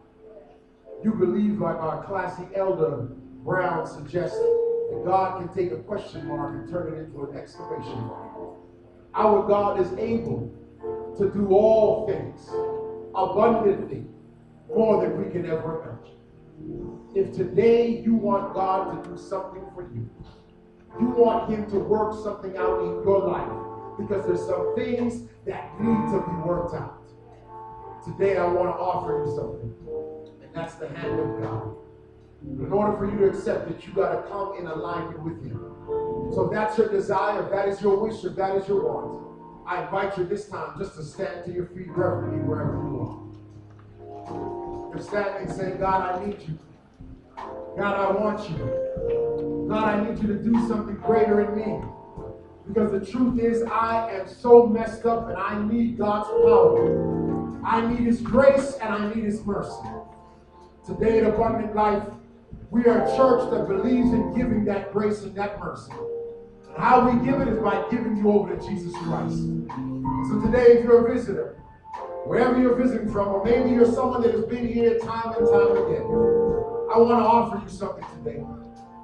You 1.04 1.14
believe, 1.14 1.60
like 1.60 1.76
our 1.76 2.04
classy 2.06 2.48
elder 2.56 3.10
Brown 3.44 3.86
suggested, 3.88 4.40
that 4.92 5.02
God 5.06 5.40
can 5.40 5.54
take 5.54 5.72
a 5.72 5.82
question 5.84 6.28
mark 6.28 6.54
and 6.54 6.70
turn 6.70 6.94
it 6.94 7.00
into 7.00 7.24
an 7.26 7.38
exclamation 7.38 8.00
mark. 8.08 8.23
Our 9.16 9.48
God 9.48 9.80
is 9.80 9.92
able 10.00 10.52
to 11.18 11.30
do 11.30 11.50
all 11.50 12.08
things 12.08 12.50
abundantly 13.14 14.06
more 14.68 15.02
than 15.04 15.24
we 15.24 15.32
can 15.32 15.46
ever 15.46 15.84
imagine. 15.84 17.00
If 17.16 17.36
today 17.36 18.02
you 18.02 18.16
want 18.16 18.56
God 18.56 19.04
to 19.04 19.10
do 19.10 19.18
something 19.18 19.64
for 19.76 19.84
you, 19.84 20.10
you 21.00 21.08
want 21.10 21.52
Him 21.52 21.70
to 21.70 21.78
work 21.78 22.14
something 22.24 22.58
out 22.58 22.80
in 22.80 23.04
your 23.04 23.28
life 23.28 24.00
because 24.00 24.26
there's 24.26 24.46
some 24.48 24.74
things 24.76 25.30
that 25.46 25.80
need 25.80 26.12
to 26.12 26.24
be 26.28 26.36
worked 26.48 26.74
out. 26.74 27.04
Today 28.04 28.38
I 28.38 28.48
want 28.48 28.70
to 28.70 28.82
offer 28.82 29.24
you 29.24 29.36
something, 29.36 29.74
and 30.42 30.50
that's 30.56 30.76
the 30.76 30.88
hand 30.90 31.20
of 31.20 31.42
God. 31.42 31.76
In 32.42 32.72
order 32.74 32.98
for 32.98 33.10
you 33.10 33.20
to 33.20 33.30
accept 33.30 33.70
it, 33.70 33.86
you 33.86 33.94
got 33.94 34.12
to 34.14 34.30
come 34.30 34.56
in 34.60 34.66
alignment 34.66 35.22
with 35.22 35.44
Him. 35.44 35.60
So 36.34 36.50
that's 36.52 36.78
your 36.80 36.90
desire, 36.90 37.48
that 37.52 37.68
is 37.68 37.80
your 37.80 37.96
wish, 37.98 38.24
if 38.24 38.36
that 38.38 38.56
is 38.56 38.68
your 38.68 38.84
want, 38.84 39.68
I 39.68 39.84
invite 39.84 40.18
you 40.18 40.26
this 40.26 40.50
time 40.50 40.74
just 40.80 40.96
to 40.96 41.04
stand 41.04 41.46
to 41.46 41.52
your 41.52 41.68
feet 41.68 41.90
reverently 41.90 42.40
wherever 42.40 42.74
you 42.74 43.00
are. 44.26 44.90
You're 44.90 45.04
standing 45.04 45.54
say, 45.56 45.78
God, 45.78 46.16
I 46.16 46.26
need 46.26 46.42
you. 46.42 46.58
God, 47.78 47.96
I 47.96 48.12
want 48.20 48.50
you. 48.50 49.68
God, 49.70 49.84
I 49.84 50.10
need 50.10 50.20
you 50.22 50.28
to 50.28 50.42
do 50.42 50.68
something 50.68 50.96
greater 50.96 51.42
in 51.42 51.56
me. 51.56 51.88
Because 52.68 52.92
the 52.92 53.06
truth 53.12 53.40
is, 53.40 53.62
I 53.64 54.10
am 54.12 54.28
so 54.28 54.66
messed 54.66 55.06
up 55.06 55.30
and 55.30 55.38
I 55.38 55.62
need 55.64 56.00
God's 56.00 56.30
power. 56.30 57.64
I 57.64 57.86
need 57.86 58.00
His 58.00 58.22
grace 58.22 58.74
and 58.82 58.92
I 58.92 59.14
need 59.14 59.24
His 59.24 59.46
mercy. 59.46 59.88
Today 60.84 61.20
at 61.20 61.32
Abundant 61.32 61.76
Life, 61.76 62.04
we 62.72 62.86
are 62.86 63.04
a 63.04 63.16
church 63.16 63.52
that 63.52 63.68
believes 63.68 64.12
in 64.12 64.34
giving 64.36 64.66
that 64.66 64.92
grace 64.92 65.22
and 65.22 65.36
that 65.36 65.60
mercy. 65.60 65.94
How 66.78 67.08
we 67.08 67.24
give 67.24 67.40
it 67.40 67.48
is 67.48 67.60
by 67.60 67.86
giving 67.92 68.18
you 68.18 68.32
over 68.32 68.56
to 68.56 68.68
Jesus 68.68 68.94
Christ. 68.98 69.38
So 69.38 70.42
today, 70.44 70.80
if 70.80 70.84
you're 70.84 71.08
a 71.08 71.14
visitor, 71.14 71.62
wherever 72.26 72.60
you're 72.60 72.76
visiting 72.76 73.12
from, 73.12 73.28
or 73.28 73.44
maybe 73.44 73.70
you're 73.70 73.86
someone 73.86 74.22
that 74.24 74.34
has 74.34 74.46
been 74.46 74.68
here 74.68 74.98
time 75.00 75.36
and 75.38 75.48
time 75.48 75.72
again, 75.72 76.02
I 76.02 76.98
want 76.98 77.20
to 77.20 77.26
offer 77.26 77.62
you 77.64 77.70
something 77.70 78.06
today. 78.18 78.44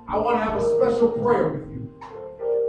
I 0.08 0.18
want 0.18 0.38
to 0.38 0.44
have 0.44 0.60
a 0.60 0.62
special 0.62 1.12
prayer 1.12 1.50
with 1.50 1.70
you. 1.70 2.02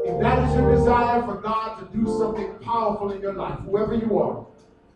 If 0.05 0.21
that 0.21 0.49
is 0.49 0.55
your 0.55 0.75
desire 0.75 1.23
for 1.23 1.37
God 1.37 1.79
to 1.79 1.97
do 1.97 2.07
something 2.19 2.55
powerful 2.61 3.11
in 3.13 3.23
your 3.23 3.35
life, 3.35 3.59
whoever 3.61 3.95
you 3.95 4.19
are, 4.19 4.47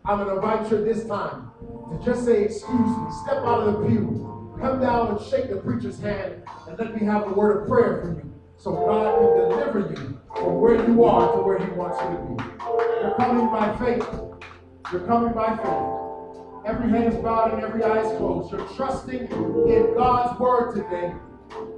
I'm 0.05 0.23
going 0.23 0.29
to 0.29 0.35
invite 0.35 0.71
you 0.71 0.85
this 0.85 1.05
time 1.07 1.49
to 1.89 2.05
just 2.05 2.25
say, 2.25 2.43
Excuse 2.43 2.69
me, 2.69 3.11
step 3.23 3.37
out 3.37 3.67
of 3.67 3.73
the 3.73 3.87
pew, 3.87 4.55
come 4.61 4.79
down 4.81 5.17
and 5.17 5.25
shake 5.25 5.49
the 5.49 5.57
preacher's 5.57 5.99
hand, 5.99 6.43
and 6.67 6.77
let 6.77 6.93
me 6.93 7.05
have 7.07 7.23
a 7.23 7.33
word 7.33 7.63
of 7.63 7.67
prayer 7.67 8.01
for 8.01 8.09
you 8.09 8.34
so 8.57 8.71
God 8.71 9.19
can 9.19 9.49
deliver 9.49 9.79
you 9.79 10.19
from 10.35 10.59
where 10.59 10.87
you 10.87 11.03
are 11.03 11.31
to 11.33 11.41
where 11.43 11.59
He 11.59 11.71
wants 11.71 11.97
you 12.01 12.09
to 12.09 12.23
be. 12.23 12.65
You're 13.01 13.15
coming 13.15 13.47
by 13.47 13.77
faith. 13.77 14.07
You're 14.91 15.05
coming 15.07 15.33
by 15.33 15.55
faith. 15.57 15.95
Every 16.65 16.89
head 16.89 17.13
is 17.13 17.19
bowed 17.19 17.53
and 17.53 17.63
every 17.63 17.83
eye 17.83 18.01
is 18.01 18.17
closed. 18.17 18.51
You're 18.51 18.67
trusting 18.75 19.27
in 19.27 19.93
God's 19.95 20.39
word 20.39 20.73
today. 20.73 21.13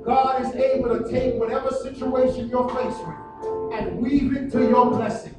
God 0.06 0.46
is 0.46 0.56
able 0.56 0.98
to 0.98 1.12
take 1.12 1.36
whatever 1.36 1.70
situation 1.72 2.48
you're 2.48 2.70
faced 2.70 3.06
with 3.06 3.74
and 3.74 3.98
weave 3.98 4.36
it 4.36 4.52
to 4.54 4.62
your 4.62 4.90
blessing. 4.90 5.36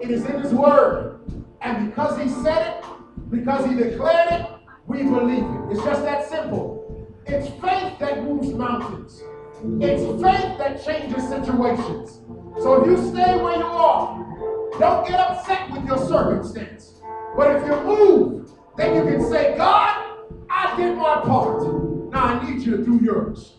It 0.00 0.10
is 0.10 0.24
in 0.26 0.42
His 0.42 0.52
word. 0.52 1.20
And 1.62 1.88
because 1.88 2.20
He 2.20 2.28
said 2.42 2.78
it, 2.78 2.84
because 3.30 3.64
He 3.64 3.74
declared 3.74 4.32
it, 4.32 4.46
we 4.86 5.02
believe 5.04 5.44
it. 5.44 5.72
It's 5.72 5.84
just 5.84 6.02
that 6.02 6.28
simple. 6.28 7.08
It's 7.26 7.48
faith 7.60 7.98
that 8.00 8.22
moves 8.22 8.52
mountains. 8.52 9.22
It's 9.62 10.02
faith 10.22 10.58
that 10.58 10.82
changes 10.84 11.28
situations. 11.28 12.20
So 12.62 12.82
if 12.82 12.86
you 12.86 12.96
stay 12.96 13.36
where 13.42 13.58
you 13.58 13.66
are, 13.66 14.70
don't 14.78 15.06
get 15.06 15.20
upset 15.20 15.70
with 15.70 15.84
your 15.84 15.98
circumstance. 15.98 17.00
But 17.36 17.56
if 17.56 17.66
you 17.66 17.76
move, 17.82 18.50
then 18.76 18.96
you 18.96 19.12
can 19.12 19.28
say, 19.30 19.56
God, 19.58 20.16
I 20.48 20.74
did 20.76 20.96
my 20.96 21.20
part. 21.20 21.62
Now 22.10 22.24
I 22.24 22.50
need 22.50 22.62
you 22.62 22.78
to 22.78 22.84
do 22.84 23.00
yours. 23.02 23.56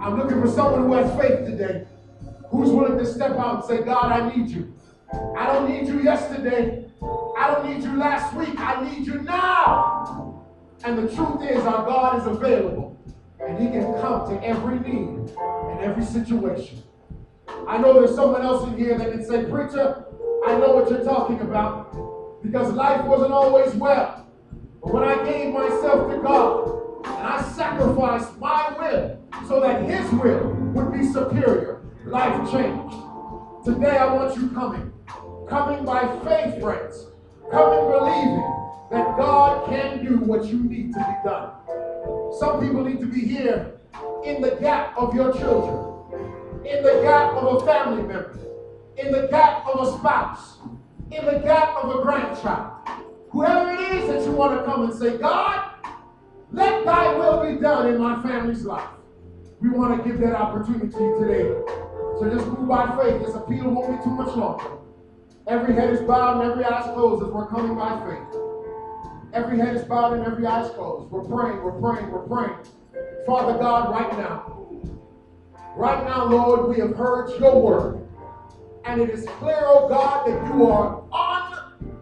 I'm 0.00 0.18
looking 0.18 0.40
for 0.40 0.48
someone 0.48 0.82
who 0.84 0.94
has 0.94 1.10
faith 1.20 1.46
today, 1.46 1.86
who's 2.48 2.70
willing 2.70 2.96
to 2.98 3.04
step 3.04 3.32
out 3.32 3.56
and 3.56 3.64
say, 3.64 3.84
God, 3.84 4.10
I 4.10 4.34
need 4.34 4.48
you. 4.48 4.72
I 5.36 5.46
don't 5.46 5.68
need 5.68 5.86
you 5.86 6.02
yesterday. 6.02 6.90
I 7.36 7.52
don't 7.52 7.68
need 7.68 7.82
you 7.82 7.96
last 7.96 8.34
week. 8.34 8.58
I 8.58 8.88
need 8.88 9.06
you 9.06 9.20
now. 9.22 10.44
And 10.84 10.98
the 10.98 11.14
truth 11.14 11.42
is, 11.42 11.58
our 11.64 11.84
God 11.84 12.20
is 12.20 12.26
available, 12.26 12.91
and 13.46 13.58
He 13.58 13.68
can 13.68 13.92
come 14.00 14.28
to 14.28 14.44
every 14.44 14.78
need 14.80 15.30
and 15.38 15.80
every 15.80 16.04
situation. 16.04 16.82
I 17.66 17.78
know 17.78 17.94
there's 17.94 18.14
someone 18.14 18.42
else 18.42 18.66
in 18.68 18.76
here 18.76 18.96
that 18.98 19.10
can 19.10 19.24
say, 19.24 19.44
Preacher, 19.44 20.04
I 20.46 20.58
know 20.58 20.74
what 20.74 20.90
you're 20.90 21.04
talking 21.04 21.40
about 21.40 22.42
because 22.42 22.72
life 22.72 23.04
wasn't 23.04 23.32
always 23.32 23.74
well. 23.74 24.26
But 24.82 24.92
when 24.92 25.04
I 25.04 25.24
gave 25.24 25.52
myself 25.52 26.10
to 26.10 26.18
God 26.18 27.04
and 27.04 27.26
I 27.26 27.42
sacrificed 27.54 28.36
my 28.38 28.74
will 28.78 29.46
so 29.48 29.60
that 29.60 29.82
His 29.84 30.10
will 30.12 30.48
would 30.74 30.92
be 30.92 31.06
superior, 31.06 31.82
life 32.04 32.50
changed. 32.50 32.96
Today 33.64 33.96
I 33.96 34.12
want 34.12 34.36
you 34.36 34.50
coming, 34.50 34.92
coming 35.48 35.84
by 35.84 36.02
faith, 36.24 36.60
friends, 36.60 37.06
coming 37.50 37.90
believing 37.90 38.62
that 38.90 39.16
God 39.16 39.68
can 39.68 40.04
do 40.04 40.16
what 40.18 40.44
you 40.46 40.64
need 40.64 40.92
to 40.94 40.98
be 40.98 41.28
done. 41.28 41.50
Some 42.38 42.60
people 42.60 42.84
need 42.84 43.00
to 43.00 43.06
be 43.06 43.20
here 43.20 43.78
in 44.24 44.40
the 44.40 44.52
gap 44.52 44.96
of 44.96 45.14
your 45.14 45.32
children, 45.32 46.64
in 46.64 46.82
the 46.82 47.00
gap 47.02 47.34
of 47.34 47.62
a 47.62 47.66
family 47.66 48.02
member, 48.02 48.38
in 48.96 49.12
the 49.12 49.28
gap 49.28 49.66
of 49.66 49.86
a 49.86 49.98
spouse, 49.98 50.58
in 51.10 51.24
the 51.26 51.40
gap 51.40 51.76
of 51.76 51.98
a 51.98 52.02
grandchild. 52.02 52.88
Whoever 53.30 53.72
it 53.72 53.80
is 53.96 54.08
that 54.08 54.24
you 54.24 54.32
want 54.32 54.58
to 54.58 54.64
come 54.64 54.84
and 54.84 54.94
say, 54.94 55.18
God, 55.18 55.72
let 56.50 56.84
thy 56.84 57.14
will 57.16 57.50
be 57.50 57.60
done 57.60 57.88
in 57.88 57.98
my 58.00 58.22
family's 58.22 58.64
life. 58.64 58.88
We 59.60 59.68
want 59.68 60.02
to 60.02 60.08
give 60.08 60.20
that 60.20 60.34
opportunity 60.34 60.90
today. 60.90 61.52
So 62.18 62.30
just 62.32 62.46
move 62.46 62.68
by 62.68 62.96
faith. 62.96 63.24
This 63.24 63.34
appeal 63.34 63.70
won't 63.70 63.98
be 63.98 64.04
too 64.04 64.10
much 64.10 64.34
longer. 64.36 64.78
Every 65.46 65.74
head 65.74 65.90
is 65.90 66.00
bowed 66.02 66.42
and 66.42 66.52
every 66.52 66.64
eye 66.64 66.80
is 66.80 66.94
closed 66.94 67.24
as 67.24 67.30
we're 67.30 67.46
coming 67.48 67.76
by 67.76 68.00
faith. 68.06 68.41
Every 69.32 69.58
head 69.58 69.74
is 69.74 69.84
bowed 69.84 70.12
and 70.12 70.26
every 70.26 70.44
eye 70.44 70.62
is 70.62 70.70
closed. 70.72 71.10
We're 71.10 71.24
praying, 71.24 71.62
we're 71.62 71.80
praying, 71.80 72.10
we're 72.10 72.26
praying. 72.26 72.58
Father 73.24 73.58
God, 73.58 73.90
right 73.90 74.12
now, 74.18 74.68
right 75.74 76.04
now, 76.04 76.26
Lord, 76.26 76.68
we 76.68 76.78
have 76.80 76.94
heard 76.94 77.30
your 77.40 77.62
word. 77.62 78.06
And 78.84 79.00
it 79.00 79.08
is 79.08 79.24
clear, 79.38 79.62
oh 79.62 79.88
God, 79.88 80.26
that 80.26 80.54
you 80.54 80.66
are 80.66 81.02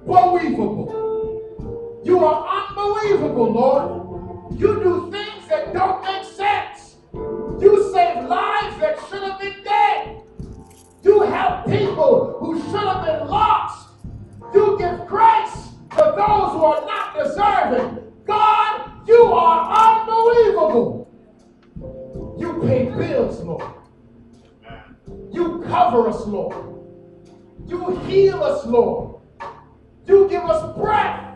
unbelievable. 0.09 2.03
You 2.05 2.25
are 2.25 2.67
unbelievable, 2.69 3.53
Lord. 3.53 4.59
You 4.59 4.83
do 4.83 5.13
things 5.13 5.47
that 5.49 5.73
don't 5.73 6.03
make 6.03 6.25
sense. 6.25 6.97
You 7.13 7.93
save 7.93 8.25
lives 8.25 8.77
that 8.81 8.99
should 9.09 9.23
have 9.23 9.39
been 9.39 9.63
dead. 9.63 10.23
You 11.05 11.21
help 11.21 11.67
people 11.67 12.39
who 12.41 12.61
should 12.61 12.81
have 12.81 13.07
been 13.07 13.29
lost. 13.29 13.91
You 14.53 14.77
give 14.79 15.07
grace 15.07 15.70
to 16.01 16.15
those 16.17 16.53
who 16.53 16.65
are 16.65 16.87
not 16.87 17.15
deserving. 17.15 18.13
God, 18.25 19.07
you 19.07 19.23
are 19.23 20.01
unbelievable. 20.01 21.11
You 22.39 22.59
pay 22.63 22.85
bills, 22.87 23.41
Lord. 23.41 23.75
You 25.31 25.63
cover 25.67 26.09
us, 26.09 26.27
Lord. 26.27 26.57
You 27.67 27.99
heal 28.07 28.43
us, 28.43 28.65
Lord. 28.65 29.21
You 30.07 30.27
give 30.29 30.45
us 30.45 30.75
breath. 30.79 31.35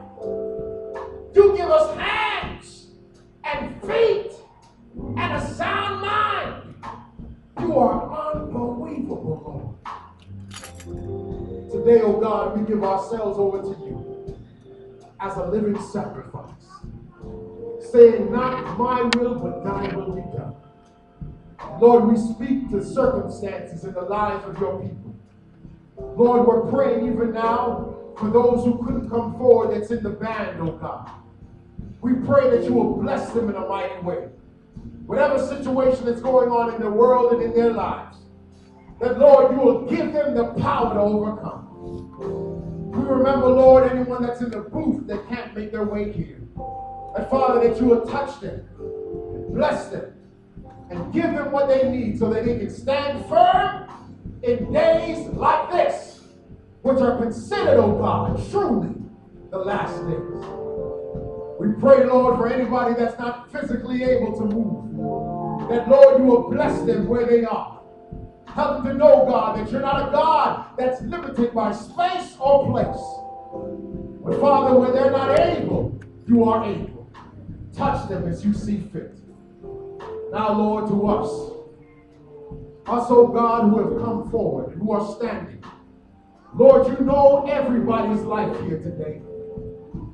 You 1.35 1.55
give 1.57 1.69
us 1.69 1.95
hands 1.99 2.87
and 3.45 3.83
feet 3.83 4.33
and 4.97 5.33
a 5.35 5.55
sound 5.55 6.01
mind. 6.01 6.75
You 7.61 7.77
are 7.77 8.33
unbelievable, 8.33 9.77
Lord. 9.85 11.71
Today, 11.71 12.01
oh 12.03 12.19
God, 12.19 12.59
we 12.59 12.67
give 12.67 12.83
ourselves 12.83 13.39
over 13.39 13.61
to 13.61 13.69
you 13.69 14.14
as 15.21 15.37
a 15.37 15.47
living 15.47 15.81
sacrifice, 15.81 16.51
saying, 17.93 18.33
Not 18.33 18.79
my 18.79 19.03
will, 19.17 19.37
but 19.37 19.65
thy 19.65 19.95
will 19.95 20.15
be 20.15 20.23
done. 20.37 20.55
Lord, 21.81 22.07
we 22.07 22.17
speak 22.17 22.71
to 22.71 22.85
circumstances 22.85 23.85
in 23.85 23.95
the 23.95 24.03
lives 24.03 24.45
of 24.47 24.59
your 24.59 24.81
people. 24.81 25.15
Lord, 25.97 26.47
we're 26.47 26.71
praying 26.71 27.07
even 27.07 27.33
now 27.33 27.97
for 28.19 28.31
those 28.31 28.65
who 28.65 28.83
couldn't 28.85 29.11
come 29.11 29.37
forward 29.37 29.75
that's 29.75 29.91
in 29.91 30.03
the 30.03 30.11
band, 30.11 30.61
oh 30.61 30.73
God. 30.73 31.11
We 32.01 32.15
pray 32.15 32.51
that 32.51 32.65
you 32.65 32.75
will 32.75 32.97
bless 32.97 33.33
them 33.33 33.49
in 33.49 33.57
a 33.57 33.67
mighty 33.67 34.01
way. 34.03 34.29
Whatever 35.07 35.39
situation 35.39 36.07
that's 36.07 36.21
going 36.21 36.51
on 36.51 36.75
in 36.75 36.81
their 36.81 36.91
world 36.91 37.33
and 37.33 37.43
in 37.43 37.55
their 37.55 37.73
lives, 37.73 38.19
that 39.01 39.19
Lord, 39.19 39.53
you 39.53 39.61
will 39.61 39.87
give 39.87 40.12
them 40.12 40.35
the 40.35 40.55
power 40.55 40.95
to 40.95 41.01
overcome. 41.01 42.44
We 43.05 43.11
remember, 43.11 43.49
Lord, 43.49 43.93
anyone 43.93 44.23
that's 44.23 44.41
in 44.41 44.51
the 44.51 44.61
booth 44.61 45.07
that 45.09 45.29
can't 45.29 45.55
make 45.55 45.71
their 45.71 45.85
way 45.85 46.11
here. 46.11 46.41
That 47.15 47.29
Father, 47.29 47.69
that 47.69 47.79
you 47.79 47.87
will 47.87 48.07
touch 48.07 48.41
them, 48.41 48.67
bless 49.51 49.89
them, 49.89 50.15
and 50.89 51.13
give 51.13 51.31
them 51.35 51.53
what 51.53 51.69
they 51.69 51.91
need 51.91 52.19
so 52.19 52.33
that 52.33 52.47
they 52.47 52.59
can 52.59 52.71
stand 52.71 53.27
firm 53.27 53.91
in 54.43 54.73
days 54.73 55.27
like 55.35 55.71
this, 55.71 56.23
which 56.81 56.99
are 57.03 57.19
considered, 57.19 57.79
oh 57.79 57.93
God, 57.99 58.41
truly 58.51 58.95
the 59.51 59.59
last 59.59 59.97
days. 60.07 60.45
We 61.61 61.79
pray, 61.79 62.07
Lord, 62.07 62.39
for 62.39 62.51
anybody 62.51 62.95
that's 62.95 63.19
not 63.19 63.53
physically 63.53 64.03
able 64.03 64.35
to 64.39 64.45
move, 64.47 65.69
that, 65.69 65.91
Lord, 65.91 66.21
you 66.21 66.25
will 66.25 66.51
bless 66.51 66.81
them 66.87 67.07
where 67.07 67.27
they 67.27 67.45
are. 67.45 67.74
Help 68.55 68.85
them 68.85 68.93
to 68.93 68.95
know, 68.95 69.27
God, 69.27 69.59
that 69.59 69.73
you're 69.73 69.81
not 69.81 70.09
a 70.09 70.13
God 70.13 70.67
that's 70.79 71.03
limited 71.03 71.53
by 71.53 71.73
space 71.73 72.37
or 72.39 72.71
place. 72.71 73.03
But, 74.25 74.41
Father, 74.41 74.79
when 74.79 74.93
they're 74.93 75.11
not 75.11 75.41
able, 75.41 76.01
you 76.29 76.45
are 76.45 76.65
able. 76.65 77.11
Touch 77.73 78.09
them 78.09 78.29
as 78.29 78.45
you 78.45 78.55
see 78.55 78.79
fit. 78.93 79.19
Now, 80.31 80.53
Lord, 80.53 80.87
to 80.87 81.07
us, 81.09 81.29
us, 82.87 83.11
O 83.11 83.27
God, 83.27 83.71
who 83.71 83.79
have 83.79 84.05
come 84.05 84.31
forward, 84.31 84.77
who 84.79 84.93
are 84.93 85.17
standing. 85.17 85.63
Lord, 86.55 86.87
you 86.87 87.05
know 87.05 87.47
everybody's 87.51 88.23
life 88.23 88.57
here 88.61 88.79
today. 88.79 89.21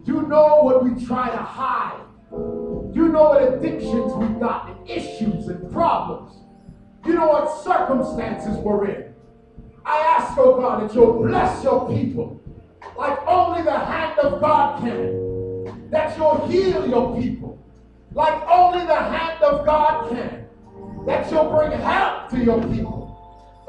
You 0.07 0.23
know 0.23 0.61
what 0.63 0.83
we 0.83 1.05
try 1.05 1.29
to 1.29 1.37
hide. 1.37 2.01
You 2.33 3.09
know 3.09 3.31
what 3.31 3.53
addictions 3.53 4.15
we've 4.15 4.41
got 4.41 4.71
and 4.71 4.89
issues 4.89 5.49
and 5.49 5.71
problems. 5.71 6.40
You 7.05 7.15
know 7.15 7.29
what 7.29 7.65
circumstances 7.65 8.57
we're 8.59 8.87
in. 8.89 9.15
I 9.85 9.97
ask, 10.19 10.37
oh 10.39 10.61
God, 10.61 10.83
that 10.83 10.95
you'll 10.95 11.23
bless 11.23 11.65
your 11.65 11.89
people 11.89 12.41
like 12.97 13.19
only 13.27 13.63
the 13.63 13.79
hand 13.79 14.19
of 14.19 14.41
God 14.41 14.81
can. 14.81 15.91
That 15.91 16.17
you'll 16.17 16.47
heal 16.49 16.89
your 16.89 17.21
people 17.21 17.59
like 18.13 18.43
only 18.49 18.85
the 18.87 18.95
hand 18.95 19.43
of 19.43 19.65
God 19.65 20.11
can. 20.11 20.47
That 21.07 21.31
you'll 21.31 21.51
bring 21.51 21.73
help 21.73 22.29
to 22.31 22.45
your 22.45 22.63
people 22.69 23.01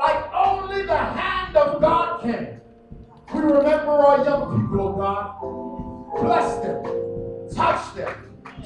like 0.01 0.33
only 0.33 0.83
the 0.83 0.97
hand 0.97 1.55
of 1.55 1.79
God 1.79 2.21
can. 2.21 2.59
We 3.33 3.39
remember 3.39 3.91
our 3.91 4.25
young 4.25 4.61
people, 4.61 4.81
oh 4.81 4.93
God. 4.93 6.21
Bless 6.21 6.57
them, 6.57 7.55
touch 7.55 7.95
them, 7.95 8.13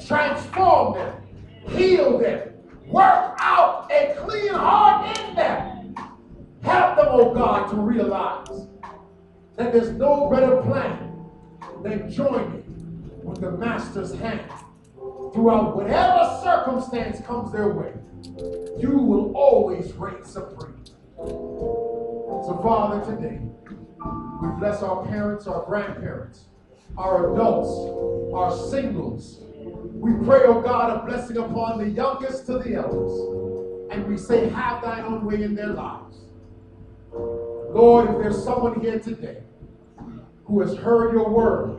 transform 0.06 0.94
them, 0.94 1.22
heal 1.68 2.18
them, 2.18 2.50
work 2.88 3.36
out 3.38 3.90
a 3.90 4.14
clean 4.18 4.52
heart 4.52 5.18
in 5.18 5.34
them. 5.34 5.94
Help 6.62 6.96
them, 6.96 7.06
oh 7.10 7.34
God, 7.34 7.70
to 7.70 7.76
realize 7.76 8.68
that 9.56 9.72
there's 9.72 9.90
no 9.92 10.28
better 10.28 10.62
plan 10.62 11.12
than 11.82 12.10
joining 12.10 13.10
with 13.22 13.40
the 13.40 13.50
Master's 13.52 14.14
hand 14.14 14.50
throughout 15.32 15.76
whatever 15.76 16.40
circumstance 16.42 17.20
comes 17.26 17.52
their 17.52 17.68
way. 17.68 17.92
You 18.78 18.98
will 18.98 19.32
always 19.34 19.92
reign 19.94 20.24
supreme. 20.24 20.84
So, 21.16 22.60
Father, 22.62 23.04
today, 23.04 23.40
we 24.42 24.48
bless 24.58 24.82
our 24.82 25.04
parents, 25.06 25.46
our 25.46 25.64
grandparents, 25.64 26.44
our 26.96 27.32
adults, 27.32 28.34
our 28.34 28.70
singles. 28.70 29.42
We 29.66 30.12
pray, 30.24 30.42
oh 30.44 30.60
God, 30.60 30.96
a 30.96 31.06
blessing 31.06 31.38
upon 31.38 31.78
the 31.78 31.88
youngest 31.88 32.46
to 32.46 32.58
the 32.58 32.74
elders. 32.74 33.90
And 33.90 34.06
we 34.06 34.16
say, 34.16 34.48
have 34.48 34.82
thine 34.82 35.04
own 35.04 35.24
way 35.24 35.42
in 35.42 35.54
their 35.54 35.68
lives. 35.68 36.18
Lord, 37.12 38.10
if 38.10 38.18
there's 38.18 38.42
someone 38.42 38.80
here 38.80 38.98
today 38.98 39.42
who 40.44 40.60
has 40.60 40.76
heard 40.76 41.12
your 41.12 41.28
word, 41.28 41.78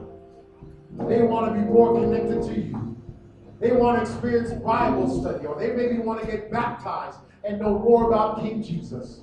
they 1.08 1.22
want 1.22 1.54
to 1.54 1.60
be 1.60 1.66
more 1.66 2.00
connected 2.00 2.44
to 2.44 2.60
you. 2.60 2.98
They 3.60 3.72
want 3.72 3.98
to 3.98 4.12
experience 4.12 4.52
Bible 4.52 5.22
study, 5.22 5.46
or 5.46 5.58
they 5.58 5.72
maybe 5.72 6.00
want 6.00 6.22
to 6.22 6.28
get 6.28 6.52
baptized 6.52 7.20
and 7.44 7.60
know 7.60 7.80
more 7.80 8.08
about 8.08 8.42
King 8.42 8.62
Jesus. 8.62 9.22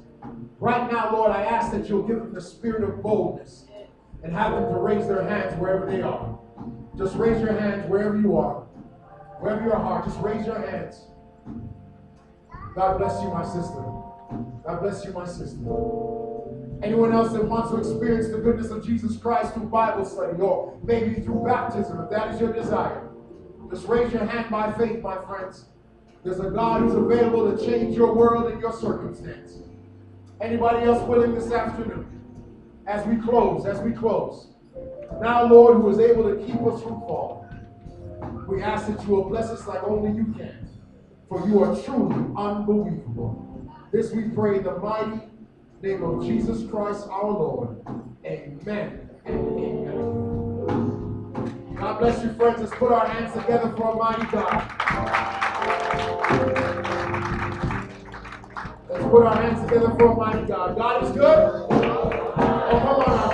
Right 0.59 0.91
now, 0.91 1.13
Lord, 1.13 1.31
I 1.31 1.43
ask 1.45 1.71
that 1.73 1.89
you'll 1.89 2.07
give 2.07 2.19
them 2.19 2.33
the 2.33 2.41
spirit 2.41 2.83
of 2.83 3.03
boldness 3.03 3.67
and 4.23 4.33
have 4.33 4.53
them 4.53 4.73
to 4.73 4.79
raise 4.79 5.07
their 5.07 5.23
hands 5.23 5.55
wherever 5.61 5.87
they 5.87 6.01
are. 6.01 6.39
Just 6.97 7.17
raise 7.17 7.41
your 7.41 7.59
hands 7.59 7.89
wherever 7.89 8.19
you 8.19 8.37
are, 8.37 8.63
wherever 9.41 9.63
your 9.63 9.79
heart. 9.79 10.05
Just 10.05 10.21
raise 10.21 10.47
your 10.47 10.59
hands. 10.59 11.07
God 12.75 12.99
bless 12.99 13.21
you, 13.23 13.29
my 13.29 13.45
sister. 13.45 13.83
God 14.65 14.81
bless 14.81 15.05
you, 15.05 15.13
my 15.13 15.27
sister. 15.27 15.59
Anyone 16.83 17.13
else 17.13 17.33
that 17.33 17.45
wants 17.45 17.71
to 17.71 17.77
experience 17.77 18.29
the 18.29 18.39
goodness 18.39 18.71
of 18.71 18.85
Jesus 18.85 19.17
Christ 19.17 19.55
through 19.55 19.67
Bible 19.67 20.05
study 20.05 20.41
or 20.41 20.79
maybe 20.83 21.21
through 21.21 21.45
baptism, 21.45 22.01
if 22.01 22.11
that 22.11 22.35
is 22.35 22.41
your 22.41 22.53
desire, 22.53 23.09
just 23.71 23.87
raise 23.89 24.13
your 24.13 24.25
hand 24.25 24.51
by 24.51 24.73
faith, 24.73 25.03
my 25.03 25.17
friends. 25.25 25.67
There's 26.23 26.41
a 26.41 26.51
God 26.51 26.83
who's 26.83 26.95
available 26.95 27.57
to 27.57 27.67
change 27.67 27.97
your 27.97 28.15
world 28.15 28.51
and 28.51 28.61
your 28.61 28.73
circumstance. 28.73 29.59
Anybody 30.41 30.87
else 30.87 31.03
willing 31.09 31.35
this 31.35 31.53
afternoon? 31.53 32.07
As 32.87 33.07
we 33.07 33.17
close, 33.17 33.67
as 33.67 33.81
we 33.81 33.93
close. 33.93 34.54
Now, 35.21 35.47
Lord, 35.47 35.77
who 35.77 35.91
is 35.91 35.99
able 35.99 36.25
to 36.25 36.37
keep 36.45 36.61
us 36.63 36.83
from 36.83 37.01
falling, 37.01 37.49
we 38.49 38.63
ask 38.63 38.87
that 38.89 39.03
you 39.03 39.15
will 39.15 39.29
bless 39.29 39.51
us 39.51 39.67
like 39.67 39.83
only 39.85 40.17
you 40.17 40.27
can, 40.35 40.69
for 41.29 41.47
you 41.49 41.63
are 41.63 41.81
truly 41.83 42.15
unbelievable. 42.37 43.41
This 43.93 44.13
we 44.13 44.25
pray 44.25 44.59
in 44.59 44.65
the 44.65 44.79
mighty 44.79 45.21
name 45.83 46.03
of 46.03 46.25
Jesus 46.25 46.69
Christ 46.71 47.07
our 47.11 47.31
Lord. 47.31 47.85
Amen 48.25 49.05
amen. 49.27 50.65
God 51.77 51.99
bless 51.99 52.23
you, 52.23 52.33
friends. 52.35 52.61
Let's 52.61 52.75
put 52.75 52.93
our 52.93 53.07
hands 53.07 53.33
together 53.33 53.75
for 53.77 53.93
a 53.93 53.97
mighty 53.97 54.27
God. 54.31 54.71
Let's 58.91 59.05
put 59.05 59.23
our 59.25 59.43
hands 59.43 59.69
together 59.69 59.95
for 59.99 60.13
a 60.13 60.15
mighty 60.15 60.47
God. 60.47 60.77
God 60.77 61.05
is 61.05 61.11
good. 61.13 61.23
Oh, 61.23 61.67
come 61.69 62.89
on 62.89 63.07
now. 63.07 63.34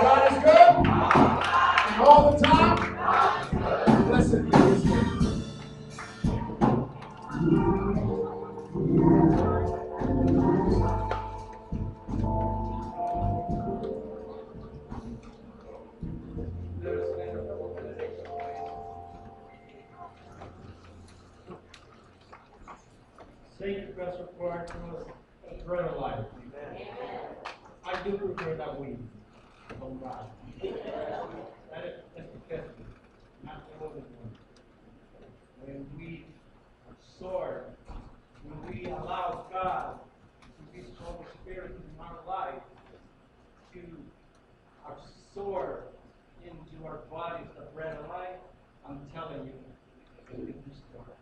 All 2.11 2.31
the 2.33 2.45
time. 2.45 2.77
Blessed 4.07 4.51
be 4.51 4.57
his 4.57 4.85
name. 4.85 5.11
Clark 24.37 24.73
was 24.83 25.05
a 25.69 25.99
life. 25.99 26.25
I 27.85 28.03
do 28.03 28.17
prefer 28.17 28.55
that 28.55 28.79
we 28.79 28.87
um, 28.87 29.09
from 29.79 29.99
God. 29.99 30.25
That 31.71 31.85
is, 31.85 31.93
that's 32.15 32.27
the 32.33 32.55
testing, 32.55 32.85
not 33.45 33.63
the 33.69 33.85
other 33.85 33.95
one. 33.95 34.31
When 35.63 35.85
we 35.97 36.25
soar, 37.17 37.63
when 38.43 38.73
we 38.73 38.85
allow 38.85 39.45
God 39.51 39.99
to 40.41 40.77
be 40.77 40.81
the 40.81 41.03
Holy 41.03 41.25
Spirit 41.41 41.71
in 41.71 42.03
our 42.03 42.19
life 42.27 42.61
to 43.73 43.79
absorb 44.85 45.83
into 46.43 46.85
our 46.85 46.97
bodies 47.09 47.47
the 47.57 47.65
bread 47.73 47.97
of 47.97 48.09
life, 48.09 48.39
I'm 48.87 48.99
telling 49.13 49.45
you, 49.45 49.53
it 50.17 50.37
will 50.37 50.45
be 50.45 50.55
restored. 50.67 51.15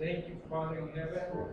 Thank 0.00 0.28
you, 0.94 1.51